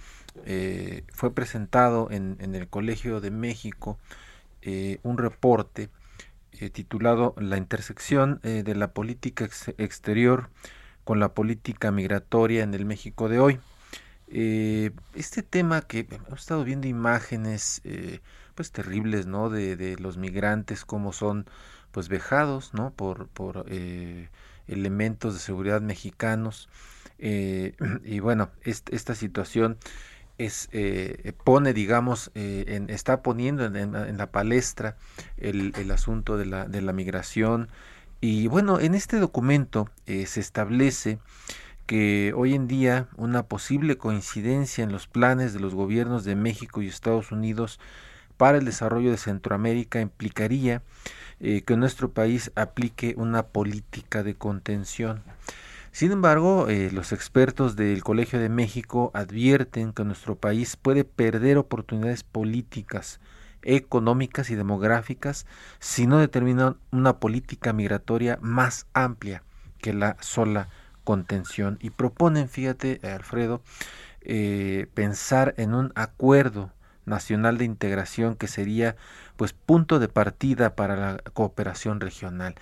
[1.12, 3.98] fue presentado en, en, el Colegio de México
[5.02, 5.90] un reporte
[6.72, 10.48] titulado La intersección de la política exterior
[11.04, 13.60] con la política migratoria en el México de hoy.
[14.32, 18.20] Eh, este tema que hemos estado viendo imágenes eh,
[18.54, 21.46] pues terribles no de, de, los migrantes como son
[21.90, 24.28] pues vejados no por, por eh,
[24.68, 26.68] elementos de seguridad mexicanos.
[28.04, 29.76] Y bueno esta situación
[30.38, 30.70] es,
[31.44, 34.96] pone digamos en, está poniendo en, en, la palestra
[35.36, 37.68] el, el asunto de la, de la migración
[38.20, 41.18] y bueno, en este documento eh, se establece
[41.86, 46.82] que hoy en día una posible coincidencia en los planes de los gobiernos de México
[46.82, 47.80] y Estados Unidos
[48.36, 50.82] para el desarrollo de Centroamérica implicaría
[51.40, 55.22] eh, que nuestro país aplique una política de contención.
[55.90, 61.58] Sin embargo, eh, los expertos del Colegio de México advierten que nuestro país puede perder
[61.58, 63.18] oportunidades políticas
[63.62, 65.46] económicas y demográficas
[65.78, 69.42] si no determinan una política migratoria más amplia
[69.78, 70.68] que la sola
[71.04, 73.62] contención y proponen, fíjate Alfredo,
[74.22, 76.70] eh, pensar en un acuerdo
[77.06, 78.96] nacional de integración que sería
[79.36, 82.54] pues punto de partida para la cooperación regional.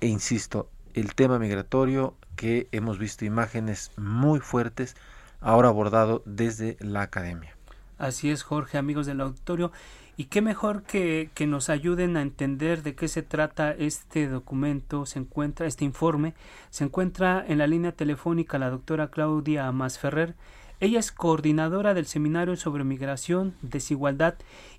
[0.00, 4.96] E insisto, el tema migratorio que hemos visto imágenes muy fuertes,
[5.40, 7.56] ahora abordado desde la academia.
[7.98, 9.72] Así es, Jorge, amigos del auditorio.
[10.20, 15.06] Y qué mejor que, que, nos ayuden a entender de qué se trata este documento,
[15.06, 16.34] se encuentra, este informe,
[16.68, 20.34] se encuentra en la línea telefónica la doctora Claudia Masferrer.
[20.78, 24.34] Ella es coordinadora del Seminario sobre Migración, Desigualdad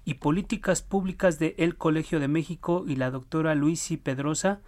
[0.06, 4.62] y Políticas Públicas de El Colegio de México y la doctora Luisi Pedrosa,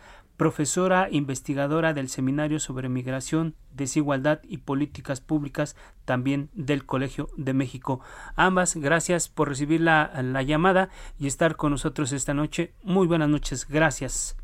[0.44, 8.02] profesora investigadora del Seminario sobre Migración, Desigualdad y Políticas Públicas, también del Colegio de México.
[8.36, 12.74] Ambas, gracias por recibir la, la llamada y estar con nosotros esta noche.
[12.84, 14.36] Muy buenas noches, gracias.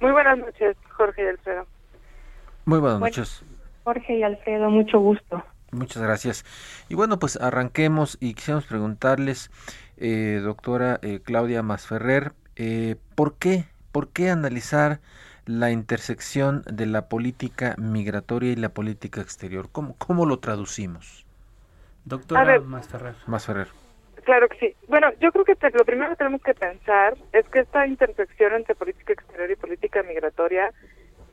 [0.00, 1.66] Muy buenas noches, Jorge y Alfredo.
[2.64, 3.44] Muy buenas noches.
[3.84, 5.44] Jorge y Alfredo, mucho gusto.
[5.70, 6.44] Muchas gracias.
[6.88, 9.52] Y bueno, pues arranquemos y quisiéramos preguntarles,
[9.98, 15.00] eh, doctora eh, Claudia Masferrer, eh, ¿por qué ¿por qué analizar
[15.46, 19.68] la intersección de la política migratoria y la política exterior?
[19.70, 21.26] ¿Cómo, cómo lo traducimos?
[22.04, 23.14] Doctora Masferrer.
[23.26, 23.68] Masferrer.
[24.24, 24.76] Claro que sí.
[24.88, 28.74] Bueno, yo creo que lo primero que tenemos que pensar es que esta intersección entre
[28.74, 30.72] política exterior y política migratoria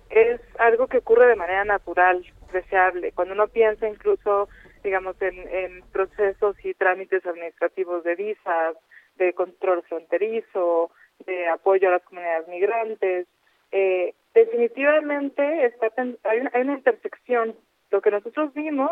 [0.09, 3.11] es algo que ocurre de manera natural, deseable.
[3.11, 4.49] Cuando uno piensa incluso,
[4.83, 8.75] digamos, en, en procesos y trámites administrativos de visas,
[9.17, 10.89] de control fronterizo,
[11.25, 13.27] de apoyo a las comunidades migrantes.
[13.71, 15.91] Eh, definitivamente está,
[16.23, 17.55] hay, una, hay una intersección.
[17.91, 18.91] Lo que nosotros vimos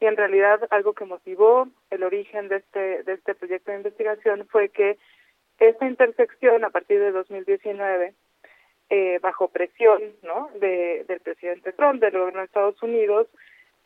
[0.00, 4.46] y en realidad algo que motivó el origen de este, de este proyecto de investigación
[4.50, 4.98] fue que
[5.58, 8.14] esta intersección a partir de 2019,
[8.88, 10.48] eh, bajo presión ¿no?
[10.58, 13.28] de, del presidente Trump, del gobierno de Estados Unidos,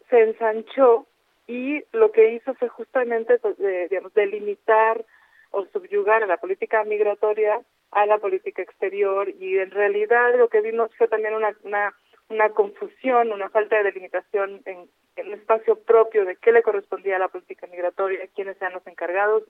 [0.09, 1.07] se ensanchó
[1.49, 3.57] y lo que hizo fue justamente pues,
[3.91, 5.05] digamos, delimitar
[5.51, 7.61] o subyugar a la política migratoria
[7.95, 11.95] a la política exterior y en realidad lo que vimos fue también una, una,
[12.29, 17.21] una confusión, una falta de delimitación en, en espacio propio de qué le correspondía a
[17.21, 19.45] la política migratoria, quiénes sean los encargados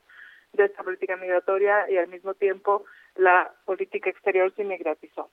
[0.52, 2.84] de esta política migratoria y al mismo tiempo
[3.16, 5.30] la política exterior se inmigratizó.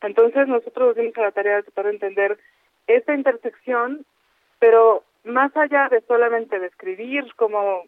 [0.00, 2.38] Entonces nosotros dimos a la tarea de tratar de entender
[2.86, 4.04] esta intersección,
[4.58, 7.84] pero más allá de solamente describir cómo,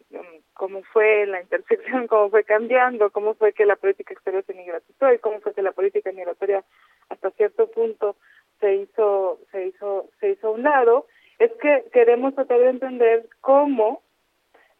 [0.55, 5.13] cómo fue la intersección, cómo fue cambiando, cómo fue que la política exterior se migratizó
[5.13, 6.63] y cómo fue que la política migratoria
[7.09, 8.15] hasta cierto punto
[8.59, 11.05] se hizo, se hizo, se hizo a un lado,
[11.37, 14.01] es que queremos tratar de entender cómo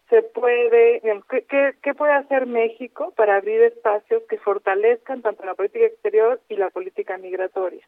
[0.10, 5.56] se puede, qué, qué, qué puede hacer México para abrir espacios que fortalezcan tanto la
[5.56, 7.86] política exterior y la política migratoria.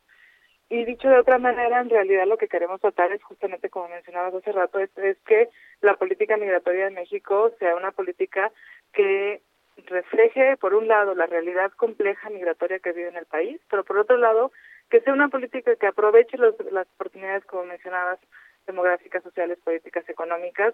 [0.69, 4.33] Y dicho de otra manera, en realidad lo que queremos tratar es justamente, como mencionabas
[4.33, 4.89] hace rato, es,
[5.25, 5.49] que
[5.81, 8.51] la política migratoria de México sea una política
[8.91, 9.41] que
[9.85, 13.97] refleje, por un lado, la realidad compleja migratoria que vive en el país, pero por
[13.97, 14.51] otro lado,
[14.89, 18.19] que sea una política que aproveche los, las oportunidades, como mencionabas,
[18.65, 20.73] demográficas, sociales, políticas, económicas,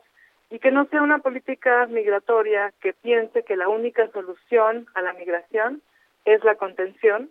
[0.49, 5.13] y que no sea una política migratoria que piense que la única solución a la
[5.13, 5.83] migración
[6.25, 7.29] es la contención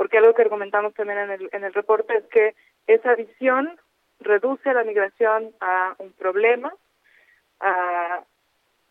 [0.00, 2.54] porque algo que argumentamos también en el, en el reporte es que
[2.86, 3.78] esa visión
[4.18, 6.72] reduce la migración a un problema,
[7.60, 8.24] a,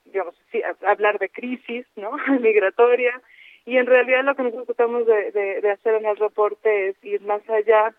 [0.06, 2.12] digamos, sí, a hablar de crisis ¿no?
[2.40, 3.20] migratoria,
[3.66, 7.22] y en realidad lo que nosotros tratamos de, de, hacer en el reporte es ir
[7.22, 7.92] más allá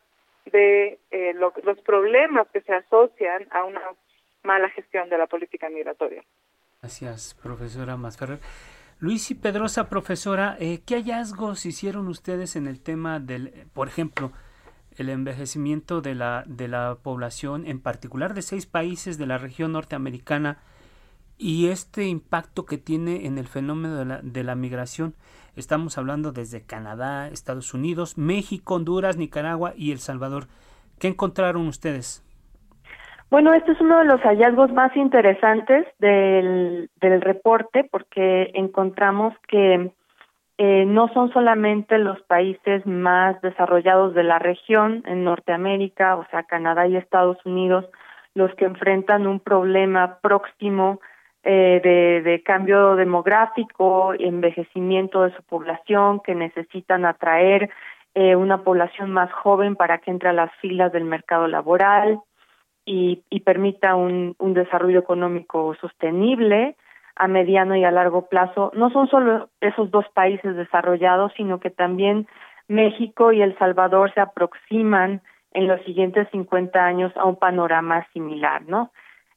[0.44, 3.82] de eh, los problemas que se asocian a una
[4.44, 6.22] mala gestión de la política migratoria.
[6.80, 8.38] Gracias, profesora Masferrer.
[9.00, 14.30] Luis y Pedrosa, profesora, eh, ¿qué hallazgos hicieron ustedes en el tema del, por ejemplo,
[14.94, 19.72] el envejecimiento de la, de la población, en particular de seis países de la región
[19.72, 20.58] norteamericana,
[21.38, 25.14] y este impacto que tiene en el fenómeno de la, de la migración?
[25.56, 30.46] Estamos hablando desde Canadá, Estados Unidos, México, Honduras, Nicaragua y El Salvador.
[30.98, 32.22] ¿Qué encontraron ustedes?
[33.30, 39.92] Bueno, este es uno de los hallazgos más interesantes del, del reporte porque encontramos que
[40.58, 46.42] eh, no son solamente los países más desarrollados de la región, en Norteamérica, o sea,
[46.42, 47.86] Canadá y Estados Unidos,
[48.34, 51.00] los que enfrentan un problema próximo
[51.44, 57.70] eh, de, de cambio demográfico, envejecimiento de su población, que necesitan atraer
[58.14, 62.20] eh, una población más joven para que entre a las filas del mercado laboral,
[62.90, 66.74] y, y permita un, desarrollo económico sostenible
[67.14, 68.72] a mediano y a largo plazo.
[68.74, 72.26] No son solo esos dos países desarrollados, sino que también
[72.66, 75.22] México y El Salvador se aproximan
[75.52, 78.90] en los siguientes 50 años a un panorama similar, ¿no?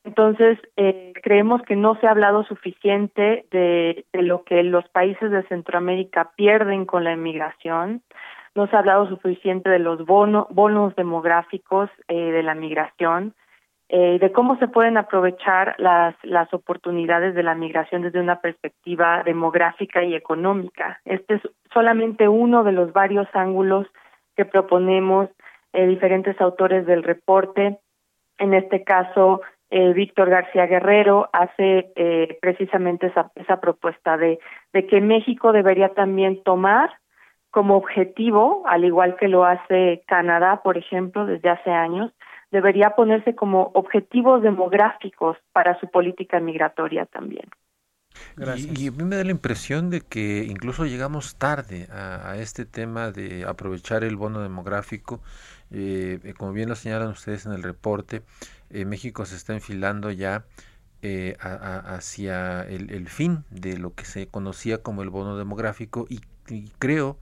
[0.04, 5.30] Entonces, eh, creemos que no se ha hablado suficiente de, de, lo que los países
[5.30, 8.01] de Centroamérica pierden con la inmigración,
[8.56, 13.34] no se ha hablado suficiente de los bono, bonos demográficos eh, de la migración,
[13.90, 19.24] eh, de cómo se pueden aprovechar las, las oportunidades de la migración desde una perspectiva
[19.24, 21.00] demográfica y económica.
[21.06, 21.42] Este es
[21.74, 23.88] solamente uno de los varios ángulos
[24.36, 25.30] que proponemos
[25.74, 27.80] eh, diferentes autores del reporte.
[28.38, 34.40] En este caso, eh, Víctor García Guerrero hace eh, precisamente esa, esa propuesta de,
[34.72, 36.92] de que México debería también tomar
[37.50, 42.12] como objetivo, al igual que lo hace Canadá, por ejemplo, desde hace años,
[42.54, 47.49] debería ponerse como objetivos demográficos para su política migratoria también.
[48.38, 53.12] Y, a mí me da la impresión de que incluso llegamos tarde a, este tema
[53.12, 55.20] de aprovechar el bono demográfico.
[55.72, 58.22] Eh, eh, como bien lo señalan ustedes en el reporte,
[58.70, 60.45] eh, México se está enfilando ya
[61.41, 66.22] hacia el, fin de lo que se conocía como el bono demográfico y
[66.80, 67.18] creo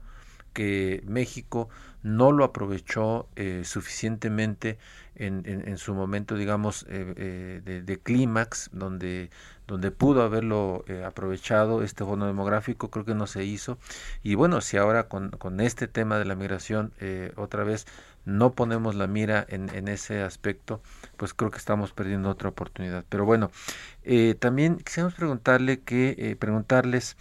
[0.52, 1.68] que México
[2.02, 3.28] no lo aprovechó
[3.62, 4.78] suficientemente
[5.14, 9.30] en, en, su momento, digamos, eh, eh, de, clímax, donde,
[9.66, 13.78] donde pudo haberlo eh, aprovechado este bono demográfico, creo que no se hizo.
[14.22, 16.92] Y bueno, si ahora con, con este tema de la migración
[17.36, 17.86] otra vez
[18.24, 20.80] no ponemos la mira en, en, ese aspecto,
[21.16, 23.04] pues creo que estamos perdiendo otra oportunidad.
[23.08, 23.50] Pero bueno,
[24.38, 27.16] también quisiéramos preguntarle que, preguntarles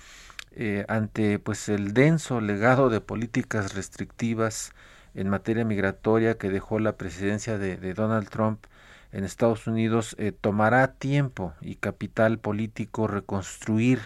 [0.88, 4.74] ante pues el denso legado de políticas restrictivas,
[5.14, 8.66] en materia migratoria que dejó la presidencia de, Donald Trump
[9.12, 14.00] en Estados Unidos, eh, tomará tiempo y capital político reconstruir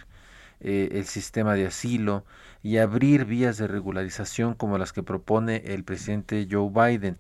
[0.62, 2.26] eh, el sistema de asilo
[2.64, 7.18] y abrir vías de regularización como las que propone el presidente Joe Biden.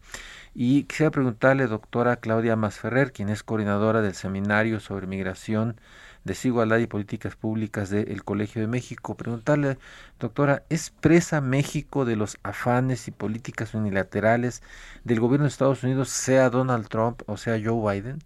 [0.55, 5.79] Y quisiera preguntarle, doctora Claudia Masferrer, quien es coordinadora del Seminario sobre Migración
[6.25, 9.15] Desigualdad y Políticas Públicas del Colegio de México.
[9.15, 9.77] Preguntarle,
[10.19, 14.63] doctora, ¿es presa México de los afanes y políticas unilaterales
[15.03, 18.17] del gobierno de Estados Unidos, sea Donald Trump o sea Joe Biden?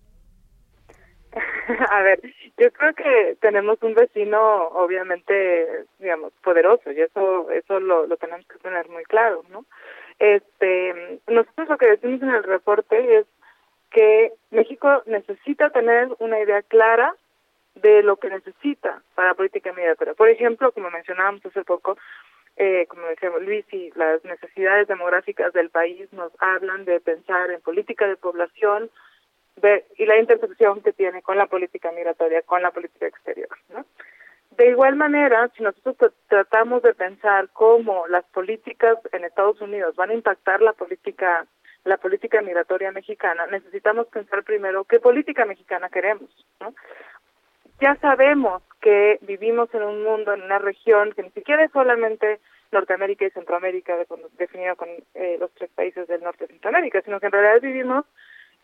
[1.91, 2.22] A ver,
[2.58, 4.39] yo creo que tenemos un vecino,
[4.70, 9.66] obviamente, digamos, poderoso, y eso eso lo, lo tenemos que tener muy claro, ¿no?
[10.20, 13.26] Este, nosotros lo que decimos en el reporte es
[13.91, 17.16] que México necesita tener una idea clara
[17.76, 20.13] de lo que necesita para política migratoria.
[20.13, 21.97] Por ejemplo, como mencionábamos hace poco,
[22.57, 27.61] eh, como decía Luis, y las necesidades demográficas del país nos hablan de pensar en
[27.61, 28.89] política de población
[29.97, 33.49] y la intersección que tiene con la política migratoria, con la política exterior.
[33.74, 33.86] ¿no?
[34.51, 40.11] De igual manera, si nosotros tratamos de pensar cómo las políticas en Estados Unidos van
[40.11, 41.45] a impactar la política
[41.86, 46.30] la política migratoria mexicana, necesitamos pensar primero qué política mexicana queremos.
[46.59, 46.76] ¿no?
[47.82, 52.39] Ya sabemos que vivimos en un mundo, en una región que ni siquiera es solamente
[52.71, 53.95] Norteamérica y Centroamérica,
[54.38, 58.05] definida con eh, los tres países del norte de Centroamérica, sino que en realidad vivimos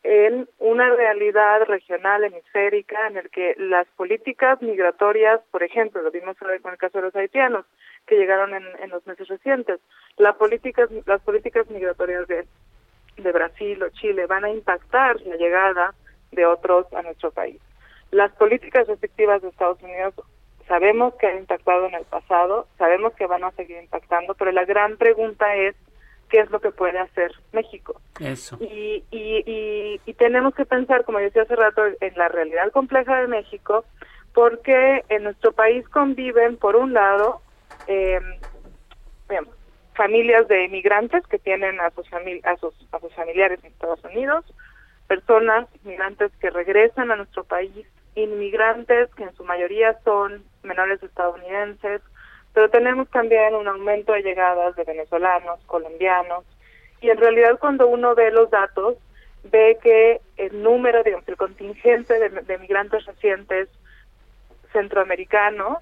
[0.04, 6.38] en una realidad regional hemisférica en el que las políticas migratorias, por ejemplo, lo vimos
[6.40, 7.66] ahora con el caso de los haitianos
[8.06, 9.80] que llegaron en, en los meses recientes,
[10.18, 15.96] la políticas, las políticas migratorias de Brasil o Chile van a impactar la llegada
[16.32, 17.60] de otros a nuestro país.
[18.16, 20.14] Las políticas restrictivas de Estados Unidos
[20.70, 24.64] sabemos que han impactado en el pasado, sabemos que van a seguir impactando, pero la
[24.64, 25.76] gran pregunta es
[26.30, 28.00] qué es lo que puede hacer México.
[28.22, 28.58] Eso.
[28.62, 33.28] Y, y, y, tenemos que pensar, como decía hace rato, en la realidad compleja de
[33.28, 33.84] México,
[34.34, 37.42] porque en nuestro país conviven, por un lado,
[37.88, 38.22] eh,
[39.94, 44.46] familias de inmigrantes que tienen a sus, a sus, a sus familiares en Estados Unidos,
[45.10, 47.86] personas migrantes que regresan a nuestro país
[48.16, 52.02] inmigrantes, que en su mayoría son menores estadounidenses,
[52.54, 56.46] pero tenemos también un aumento de llegadas de venezolanos, colombianos,
[57.02, 58.96] y en realidad cuando uno ve los datos,
[59.52, 63.70] ve que el número, digamos, el contingente de, migrantes recientes
[64.72, 65.78] centroamericanos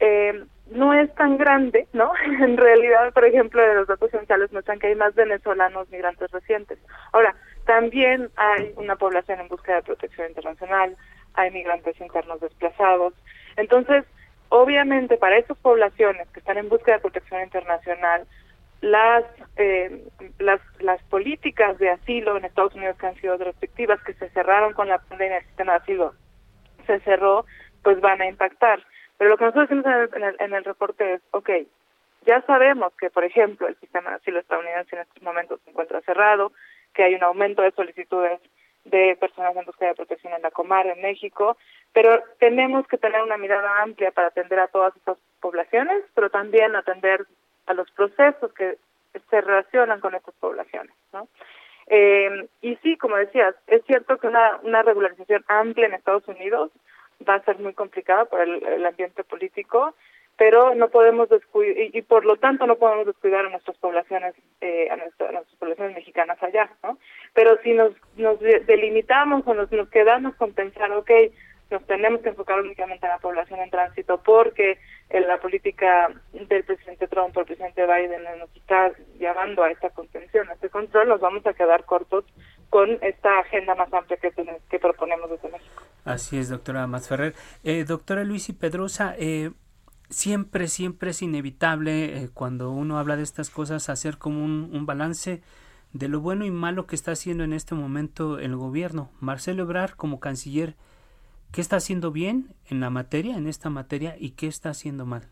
[0.00, 2.12] eh, no es tan grande, ¿no?
[2.24, 6.78] en realidad, por ejemplo, de los datos sociales muestran que hay más venezolanos migrantes recientes.
[7.12, 7.34] Ahora,
[7.66, 10.96] también hay una población en búsqueda de protección internacional,
[11.34, 13.14] hay migrantes internos desplazados.
[13.56, 14.04] Entonces,
[14.48, 18.26] obviamente para esas poblaciones que están en búsqueda de protección internacional,
[18.80, 19.24] las,
[19.56, 20.04] eh,
[20.38, 24.72] las, las políticas de asilo en Estados Unidos que han sido restrictivas, que se cerraron
[24.72, 26.14] con la pandemia, el sistema de asilo
[26.86, 27.44] se cerró,
[27.82, 28.82] pues van a impactar.
[29.18, 31.50] Pero lo que nosotros decimos en el, en el reporte es, ok,
[32.26, 36.00] ya sabemos que, por ejemplo, el sistema de asilo estadounidense en estos momentos se encuentra
[36.02, 36.52] cerrado,
[36.94, 38.40] que hay un aumento de solicitudes
[38.84, 41.56] de personas en búsqueda de protección en la Comar, en México,
[41.92, 46.74] pero tenemos que tener una mirada amplia para atender a todas estas poblaciones, pero también
[46.74, 47.26] atender
[47.66, 48.78] a los procesos que
[49.28, 51.28] se relacionan con estas poblaciones, ¿no?
[51.88, 56.70] Eh, y sí, como decías, es cierto que una, una regularización amplia en Estados Unidos
[57.28, 59.94] va a ser muy complicada por el, ambiente político,
[60.40, 64.88] pero no podemos descuidar, y, por lo tanto no podemos descuidar a nuestras poblaciones, eh,
[64.90, 66.96] a, nuestras poblaciones mexicanas allá, ¿no?
[67.34, 71.10] Pero si nos, nos delimitamos o nos, quedamos con pensar, ok,
[71.70, 74.78] nos tenemos que enfocar únicamente en la población en tránsito porque
[75.10, 79.90] en la política del presidente Trump o el presidente Biden nos está llevando a esta
[79.90, 82.24] contención, a este control, nos vamos a quedar cortos
[82.70, 84.32] con esta agenda más amplia que,
[84.70, 85.82] que proponemos desde México.
[86.06, 87.34] Así es, doctora Masferrer.
[87.62, 89.50] Eh, doctora Luis y Pedrosa, eh,
[90.10, 94.86] siempre, siempre es inevitable eh, cuando uno habla de estas cosas hacer como un, un
[94.86, 95.42] balance
[95.92, 99.10] de lo bueno y malo que está haciendo en este momento el gobierno.
[99.20, 100.76] Marcelo Ebrard como canciller
[101.52, 105.22] ¿Qué está haciendo bien en la materia, en esta materia, y qué está haciendo mal?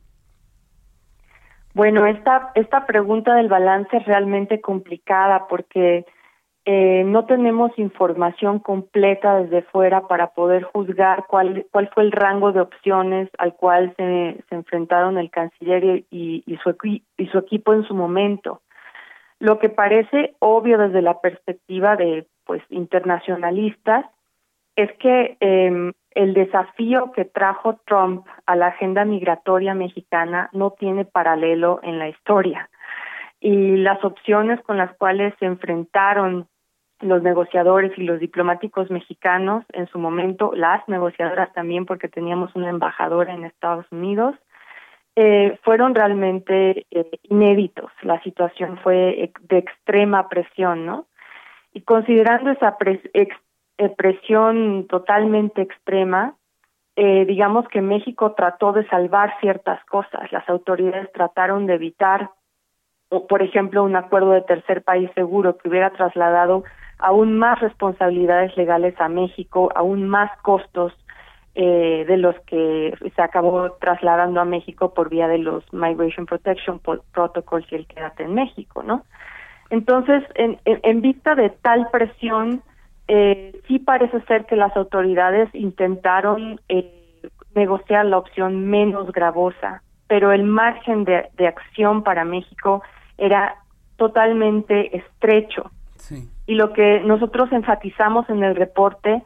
[1.74, 6.06] Bueno, esta, esta pregunta del balance es realmente complicada porque
[6.70, 12.52] eh, no tenemos información completa desde fuera para poder juzgar cuál, cuál fue el rango
[12.52, 17.72] de opciones al cual se, se enfrentaron el canciller y, y, su, y su equipo
[17.72, 18.60] en su momento.
[19.38, 24.04] Lo que parece obvio desde la perspectiva de pues internacionalistas
[24.76, 31.06] es que eh, el desafío que trajo Trump a la agenda migratoria mexicana no tiene
[31.06, 32.68] paralelo en la historia.
[33.40, 36.46] Y las opciones con las cuales se enfrentaron
[37.01, 42.70] los negociadores y los diplomáticos mexicanos en su momento, las negociadoras también, porque teníamos una
[42.70, 44.34] embajadora en Estados Unidos,
[45.16, 47.90] eh, fueron realmente eh, inéditos.
[48.03, 51.07] La situación fue de extrema presión, ¿no?
[51.72, 56.34] Y considerando esa eh, presión totalmente extrema,
[56.96, 60.32] eh, digamos que México trató de salvar ciertas cosas.
[60.32, 62.30] Las autoridades trataron de evitar,
[63.28, 66.64] por ejemplo, un acuerdo de tercer país seguro que hubiera trasladado
[66.99, 70.92] aún más responsabilidades legales a México, aún más costos
[71.55, 76.80] eh, de los que se acabó trasladando a México por vía de los Migration Protection
[76.80, 79.05] Protocols y el quédate en México, ¿no?
[79.70, 82.62] Entonces, en, en vista de tal presión,
[83.09, 87.22] eh, sí parece ser que las autoridades intentaron eh,
[87.55, 92.82] negociar la opción menos gravosa, pero el margen de, acción para México
[93.16, 93.57] era
[93.96, 95.70] totalmente estrecho.
[96.49, 99.22] Y lo que nosotros enfatizamos en el reporte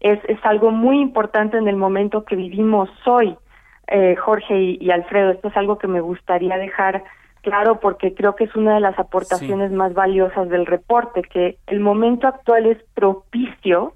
[0.00, 3.36] es, es algo muy importante en el momento que vivimos hoy,
[3.86, 5.30] eh, Jorge y Alfredo.
[5.30, 7.04] Esto es algo que me gustaría dejar
[7.42, 11.80] Claro, porque creo que es una de las aportaciones más valiosas del reporte, que el
[11.80, 13.94] momento actual es propicio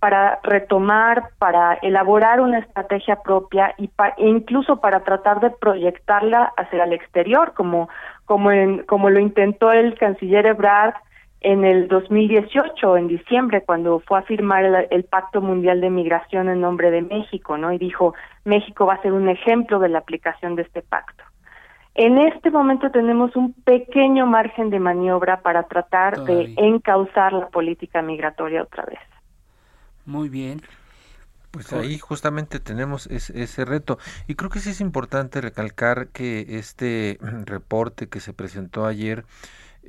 [0.00, 6.84] para retomar, para elaborar una estrategia propia y e incluso para tratar de proyectarla hacia
[6.84, 7.88] el exterior, como
[8.24, 10.94] como en, como lo intentó el canciller Ebrard
[11.40, 16.48] en el 2018, en diciembre, cuando fue a firmar el, el, Pacto Mundial de Migración
[16.48, 17.72] en nombre de México, ¿no?
[17.72, 18.14] Y dijo,
[18.44, 21.24] México va a ser un ejemplo de la aplicación de este pacto.
[21.98, 28.02] En este momento tenemos un pequeño margen de maniobra para tratar de encauzar la política
[28.02, 29.00] migratoria otra vez.
[30.06, 30.62] Muy bien.
[31.50, 33.98] Pues ahí justamente tenemos ese, reto.
[34.28, 39.24] Y creo que sí es importante recalcar que este reporte que se presentó ayer,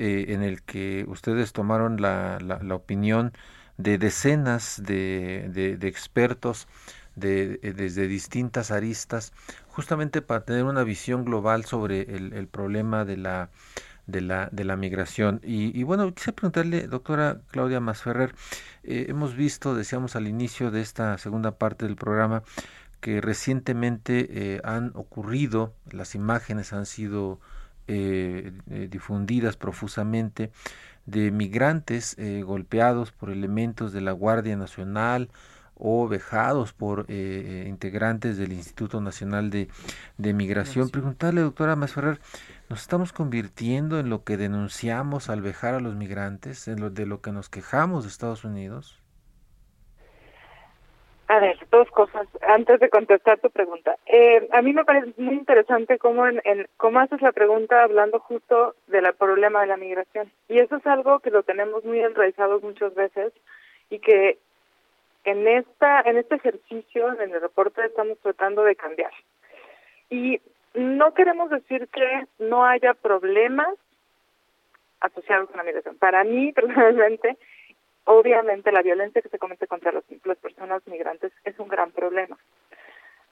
[0.02, 3.34] eh, en el que ustedes tomaron la, la, opinión
[3.76, 6.70] de decenas de, de, expertos
[7.18, 9.34] de, desde distintas aristas,
[9.68, 13.50] justamente para tener una visión global sobre el, problema de la,
[14.08, 15.42] de la, de la migración.
[15.44, 18.34] Y, bueno, quise preguntarle, doctora Claudia Masferrer,
[18.84, 22.44] eh, hemos visto, decíamos al inicio de esta segunda parte del programa,
[23.02, 27.42] que recientemente eh, han ocurrido, las imágenes han sido
[27.90, 30.52] eh, difundidas profusamente,
[31.06, 35.30] de migrantes golpeados por elementos de la Guardia Nacional,
[35.80, 39.70] o vejados por eh, eh, integrantes del Instituto Nacional de,
[40.18, 40.90] de Migración.
[40.90, 42.20] Preguntarle, doctora Masferrer,
[42.70, 47.06] ¿nos estamos convirtiendo en lo que denunciamos al vejar a los migrantes, en lo de
[47.06, 48.99] lo que nos quejamos de Estados Unidos?
[51.30, 52.28] A ver, dos cosas.
[52.42, 57.00] Antes de contestar tu pregunta, eh, a mí me parece muy interesante cómo, en, cómo
[57.00, 60.32] haces la pregunta hablando justo del problema de la migración.
[60.48, 63.32] Y eso es algo que lo tenemos muy enraizado muchas veces
[63.92, 64.40] y que
[65.24, 69.12] en esta en este ejercicio en el reporte estamos tratando de cambiar
[70.10, 70.42] y
[70.74, 73.70] no queremos decir que no haya problemas
[75.00, 75.96] asociados con la migración.
[75.98, 77.38] Para mí, personalmente,
[78.10, 82.38] obviamente la violencia que se comete contra las, las personas migrantes es un gran problema.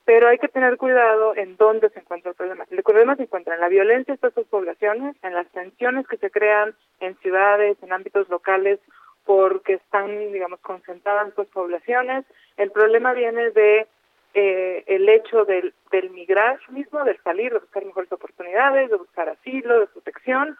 [0.06, 2.64] Pero hay que tener cuidado en dónde se encuentra el problema.
[2.70, 6.30] El problema se encuentra en la violencia de estas poblaciones, en las tensiones que se
[6.30, 8.80] crean en ciudades, en ámbitos locales
[9.26, 12.24] porque están, digamos, concentradas pues poblaciones.
[12.56, 13.88] El problema viene de
[14.36, 19.28] eh, el hecho del, del migrar mismo, del salir, de buscar mejores oportunidades, de buscar
[19.28, 20.56] asilo, de protección,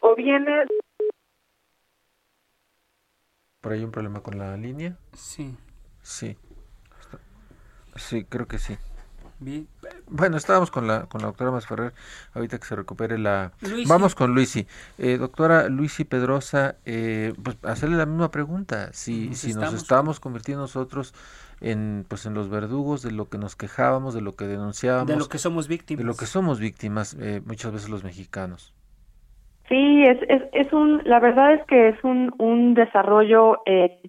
[0.00, 0.66] o viene...
[3.60, 4.96] ¿Por ahí un problema con la línea?
[5.12, 5.56] Sí.
[6.02, 6.36] Sí.
[7.96, 8.78] Sí, creo que sí.
[10.08, 11.94] Bueno, estábamos con la, con la doctora Masferrer,
[12.34, 13.52] ahorita que se recupere la...
[13.86, 14.66] Vamos con Luisi.
[14.98, 18.90] Eh, doctora Luisi Pedrosa, eh, pues hacerle la misma pregunta.
[18.92, 21.14] Si nos, si nos estamos convirtiendo nosotros
[21.60, 25.08] en, pues, en los verdugos de lo que nos quejábamos, de lo que denunciábamos.
[25.08, 25.98] De lo que somos víctimas.
[25.98, 28.74] De lo que somos víctimas, eh, muchas veces los mexicanos.
[29.70, 33.62] Sí, es, es, es un, la verdad es que es un, un desarrollo...
[33.66, 34.00] Eh,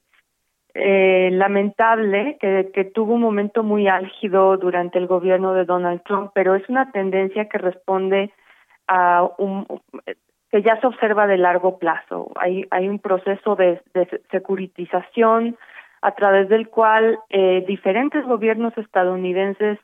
[0.73, 6.31] eh, lamentable que, que, tuvo un momento muy álgido durante el gobierno de Donald Trump,
[6.33, 8.31] pero es una tendencia que responde
[8.87, 9.67] a un
[10.51, 12.31] que ya se observa de largo plazo.
[12.35, 15.57] Hay, hay un proceso de, de securitización
[16.01, 19.79] a través del cual eh, diferentes gobiernos estadounidenses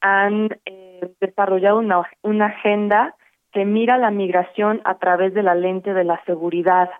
[0.00, 3.14] han eh, desarrollado una, una agenda
[3.54, 6.90] que mira la migración a través de la lente de la seguridad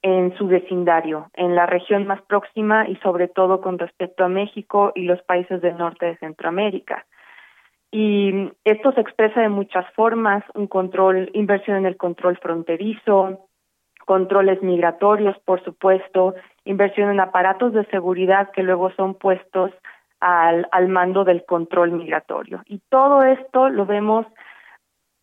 [0.00, 4.92] en su vecindario, en la región más próxima y sobre todo con respecto a México
[4.94, 7.04] y los países del norte de Centroamérica.
[7.90, 13.48] Y esto se expresa de muchas formas, un control, inversión en el control fronterizo,
[14.06, 19.72] controles migratorios, por supuesto, inversión en aparatos de seguridad que luego son puestos
[20.20, 22.62] al, al mando del control migratorio.
[22.66, 24.26] Y todo esto lo vemos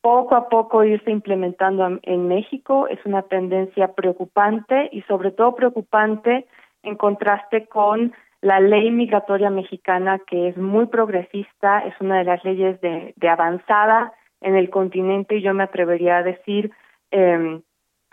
[0.02, 6.48] poco a poco irse implementando en México es una tendencia preocupante y sobre todo preocupante
[6.84, 12.44] en contraste con la ley migratoria mexicana que es muy progresista, es una de las
[12.46, 16.72] leyes de, de avanzada en el continente y yo me atrevería a decir
[17.12, 17.60] eh,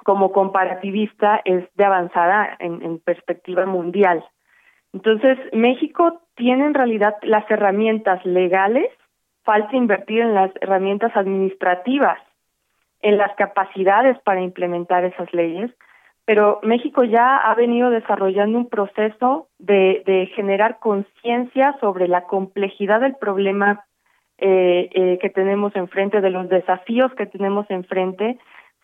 [0.04, 4.24] como comparativista es de avanzada en perspectiva mundial.
[4.92, 8.88] Entonces, México tiene en realidad las herramientas legales
[9.46, 12.18] falta invertir en las herramientas administrativas,
[13.00, 15.70] en las capacidades para implementar esas leyes,
[16.26, 23.14] pero México ya ha venido desarrollando un proceso de, generar conciencia sobre la complejidad del
[23.14, 23.84] problema
[24.38, 28.38] eh, eh, que tenemos enfrente, de los desafíos que tenemos enfrente,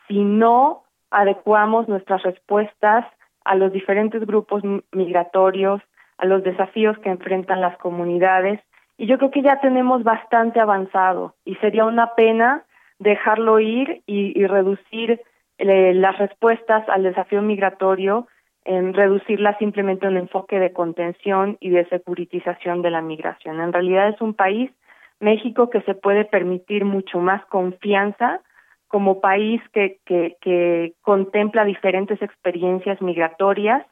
[0.07, 3.05] si no adecuamos nuestras respuestas
[3.45, 5.83] a los diferentes grupos migratorios,
[6.19, 8.61] a los desafíos que enfrentan las comunidades
[9.03, 12.63] y yo creo que ya tenemos bastante avanzado y sería una pena
[13.01, 15.21] dejarlo ir y, reducir
[15.59, 18.29] eh, las respuestas al desafío migratorio
[18.65, 23.61] en reducirla simplemente a un enfoque de contención y de securitización de la migración.
[23.61, 24.71] En realidad es un país,
[25.19, 28.41] México, que se puede permitir mucho más confianza
[28.87, 33.85] como país que, contempla diferentes experiencias migratorias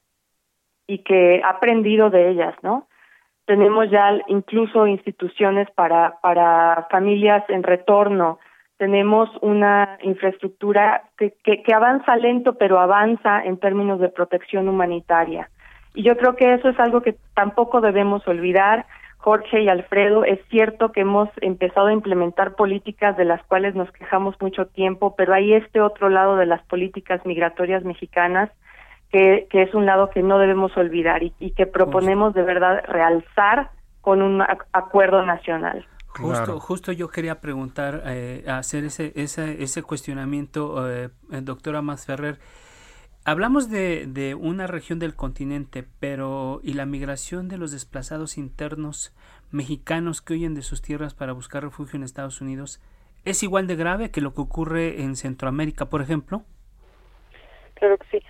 [0.87, 2.87] y que ha aprendido de ellas, ¿no?
[3.51, 8.39] Tenemos ya incluso instituciones para, para familias en retorno,
[8.77, 15.51] tenemos una infraestructura que, que, que, avanza lento, pero avanza en términos de protección humanitaria.
[15.95, 18.87] Y yo creo que eso es algo que tampoco debemos olvidar.
[19.17, 23.91] Jorge y Alfredo, es cierto que hemos empezado a implementar políticas de las cuales nos
[23.91, 28.49] quejamos mucho tiempo, pero hay este otro lado de las políticas migratorias mexicanas
[29.11, 34.23] que, es un lado que no debemos olvidar y, que proponemos de verdad realzar con
[34.23, 34.43] un
[34.73, 35.87] acuerdo nacional.
[36.09, 42.39] Justo, justo yo quería preguntar, eh, hacer ese, ese, ese cuestionamiento, eh, eh doctora Masferrer.
[43.25, 49.15] Hablamos de, de una región del continente, pero ¿y la migración de los desplazados internos
[49.51, 52.81] mexicanos que huyen de sus tierras para buscar refugio en Estados Unidos
[53.25, 56.45] es igual de grave que lo que ocurre en Centroamérica, por ejemplo?
[57.81, 58.25] Claro que sí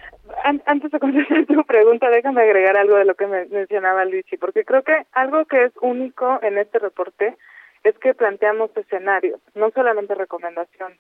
[0.45, 4.65] antes de contestar tu pregunta, déjame agregar algo de lo que me mencionaba Luigi, porque
[4.65, 7.37] creo que algo que es único en este reporte
[7.83, 10.99] es que planteamos escenarios, no solamente recomendaciones.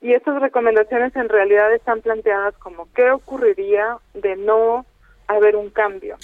[0.00, 4.84] Y estas recomendaciones en realidad están planteadas como qué ocurriría de no
[5.28, 6.16] haber un cambio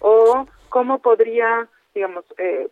[0.00, 2.68] o cómo podría, digamos, eh,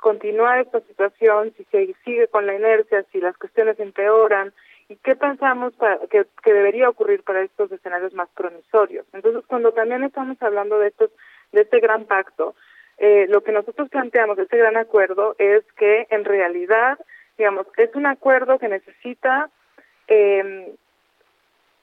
[0.00, 4.52] continuar esta situación si se sigue con la inercia, si las cuestiones empeoran,
[4.90, 5.72] y qué pensamos
[6.10, 9.06] que, debería ocurrir para estos escenarios más promisorios.
[9.12, 11.10] Entonces, cuando también estamos hablando de estos,
[11.52, 12.56] de este gran pacto,
[12.98, 16.98] eh, lo que nosotros planteamos, este gran acuerdo, es que en realidad,
[17.38, 19.48] digamos, es un acuerdo que necesita
[20.08, 20.74] eh,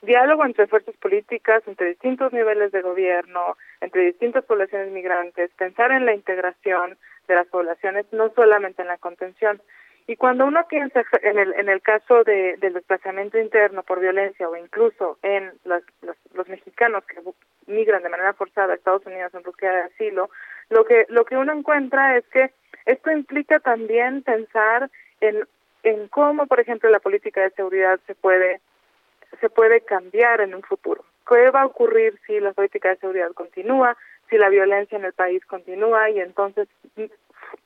[0.02, 6.06] diálogo entre fuerzas políticas, entre distintos niveles de gobierno, entre distintas poblaciones migrantes, pensar en
[6.06, 6.98] la integración
[7.30, 9.62] de las poblaciones, no solamente en la contención.
[10.10, 14.48] Y cuando uno piensa en el, en el caso de, del desplazamiento interno por violencia
[14.48, 15.84] o incluso en los,
[16.34, 17.22] los, mexicanos que
[17.66, 20.30] migran de manera forzada a Estados Unidos en búsqueda de asilo,
[20.70, 22.52] lo que, lo que uno encuentra es que
[22.86, 24.90] esto implica también pensar
[25.20, 25.46] en,
[25.84, 28.62] en cómo, por ejemplo, la política de seguridad se puede,
[29.42, 31.04] se puede cambiar en un futuro.
[31.28, 33.98] ¿Qué va a ocurrir si la política de seguridad continúa,
[34.30, 36.70] si la violencia en el país continúa y entonces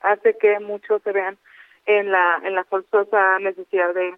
[0.02, 1.38] hace que muchos se vean
[1.86, 4.16] en la en la forzosa necesidad de,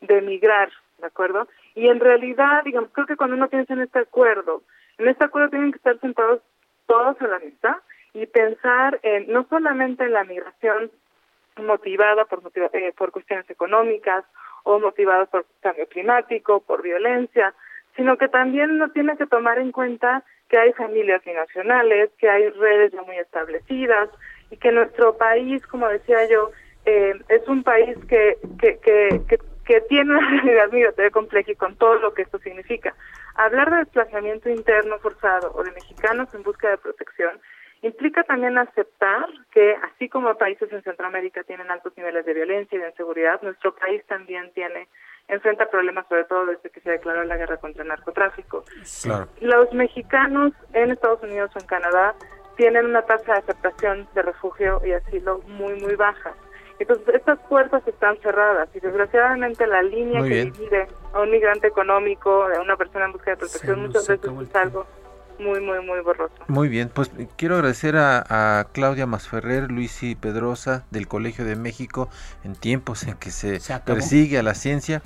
[0.00, 1.48] de emigrar, ¿de acuerdo?
[1.74, 4.62] Y en realidad, digamos, creo que cuando uno piensa en este acuerdo,
[4.98, 6.40] en este acuerdo tienen que estar sentados
[6.86, 7.82] todos en la mesa
[8.14, 10.90] y pensar en no solamente en la migración
[11.56, 14.24] motivada por eh, por cuestiones económicas
[14.64, 17.54] o motivada por cambio climático, por violencia,
[17.96, 22.48] sino que también uno tiene que tomar en cuenta que hay familias binacionales, que hay
[22.50, 24.10] redes ya muy establecidas
[24.50, 26.50] y que nuestro país, como decía yo,
[26.84, 31.76] eh, es un país que, que, que, que, tiene una realidad migratoria compleja y con
[31.76, 32.94] todo lo que esto significa.
[33.34, 37.40] Hablar de desplazamiento interno forzado o de mexicanos en busca de protección
[37.82, 42.80] implica también aceptar que, así como países en Centroamérica tienen altos niveles de violencia y
[42.80, 44.88] de inseguridad, nuestro país también tiene
[45.28, 48.64] enfrenta problemas, sobre todo desde que se declaró la guerra contra el narcotráfico.
[49.40, 52.14] Los mexicanos en Estados Unidos o en Canadá
[52.56, 56.34] tienen una tasa de aceptación de refugio y asilo muy, muy baja.
[56.78, 62.48] Entonces, estas puertas están cerradas y desgraciadamente la línea que divide a un migrante económico
[62.48, 64.86] de una persona en busca de protección muchas veces es algo
[65.38, 66.34] muy, muy, muy borroso.
[66.46, 72.08] Muy bien, pues quiero agradecer a, Claudia Masferrer, Luis y Pedrosa del Colegio de México
[72.44, 75.02] en tiempos en que se, persigue a la ciencia.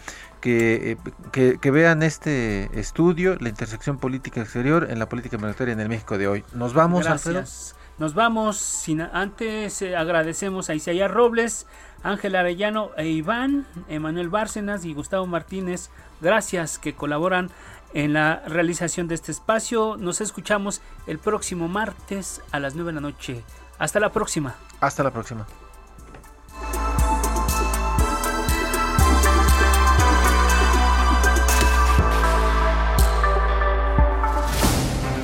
[0.48, 0.96] Eh,
[1.32, 5.88] que, que, vean este estudio, la intersección política exterior en la política migratoria en el
[5.88, 6.44] México de hoy.
[6.54, 7.74] Nos vamos, Gracias.
[7.98, 11.66] Nos vamos, sin, antes eh, agradecemos a Isaías Robles,
[12.02, 15.88] Ángel Arellano e Iván, Emanuel Bárcenas y Gustavo Martínez.
[16.20, 17.50] Gracias que colaboran
[17.94, 19.96] en la realización de este espacio.
[19.96, 23.42] Nos escuchamos el próximo martes a las 9 de la noche.
[23.78, 24.54] Hasta la próxima.
[24.80, 25.46] Hasta la próxima.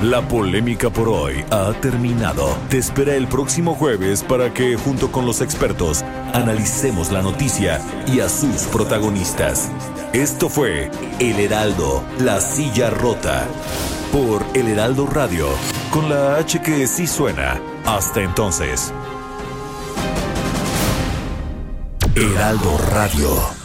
[0.02, 2.56] La polémica por hoy ha terminado.
[2.68, 6.02] Te espera el próximo jueves para que, junto con los expertos,
[6.34, 9.70] analicemos la noticia y a sus protagonistas.
[10.12, 10.90] Esto fue
[11.20, 13.46] El Heraldo, la silla rota.
[14.10, 15.46] Por El Heraldo Radio,
[15.92, 17.60] con la H que sí suena.
[17.86, 18.92] Hasta entonces.
[22.16, 23.61] Heraldo Radio.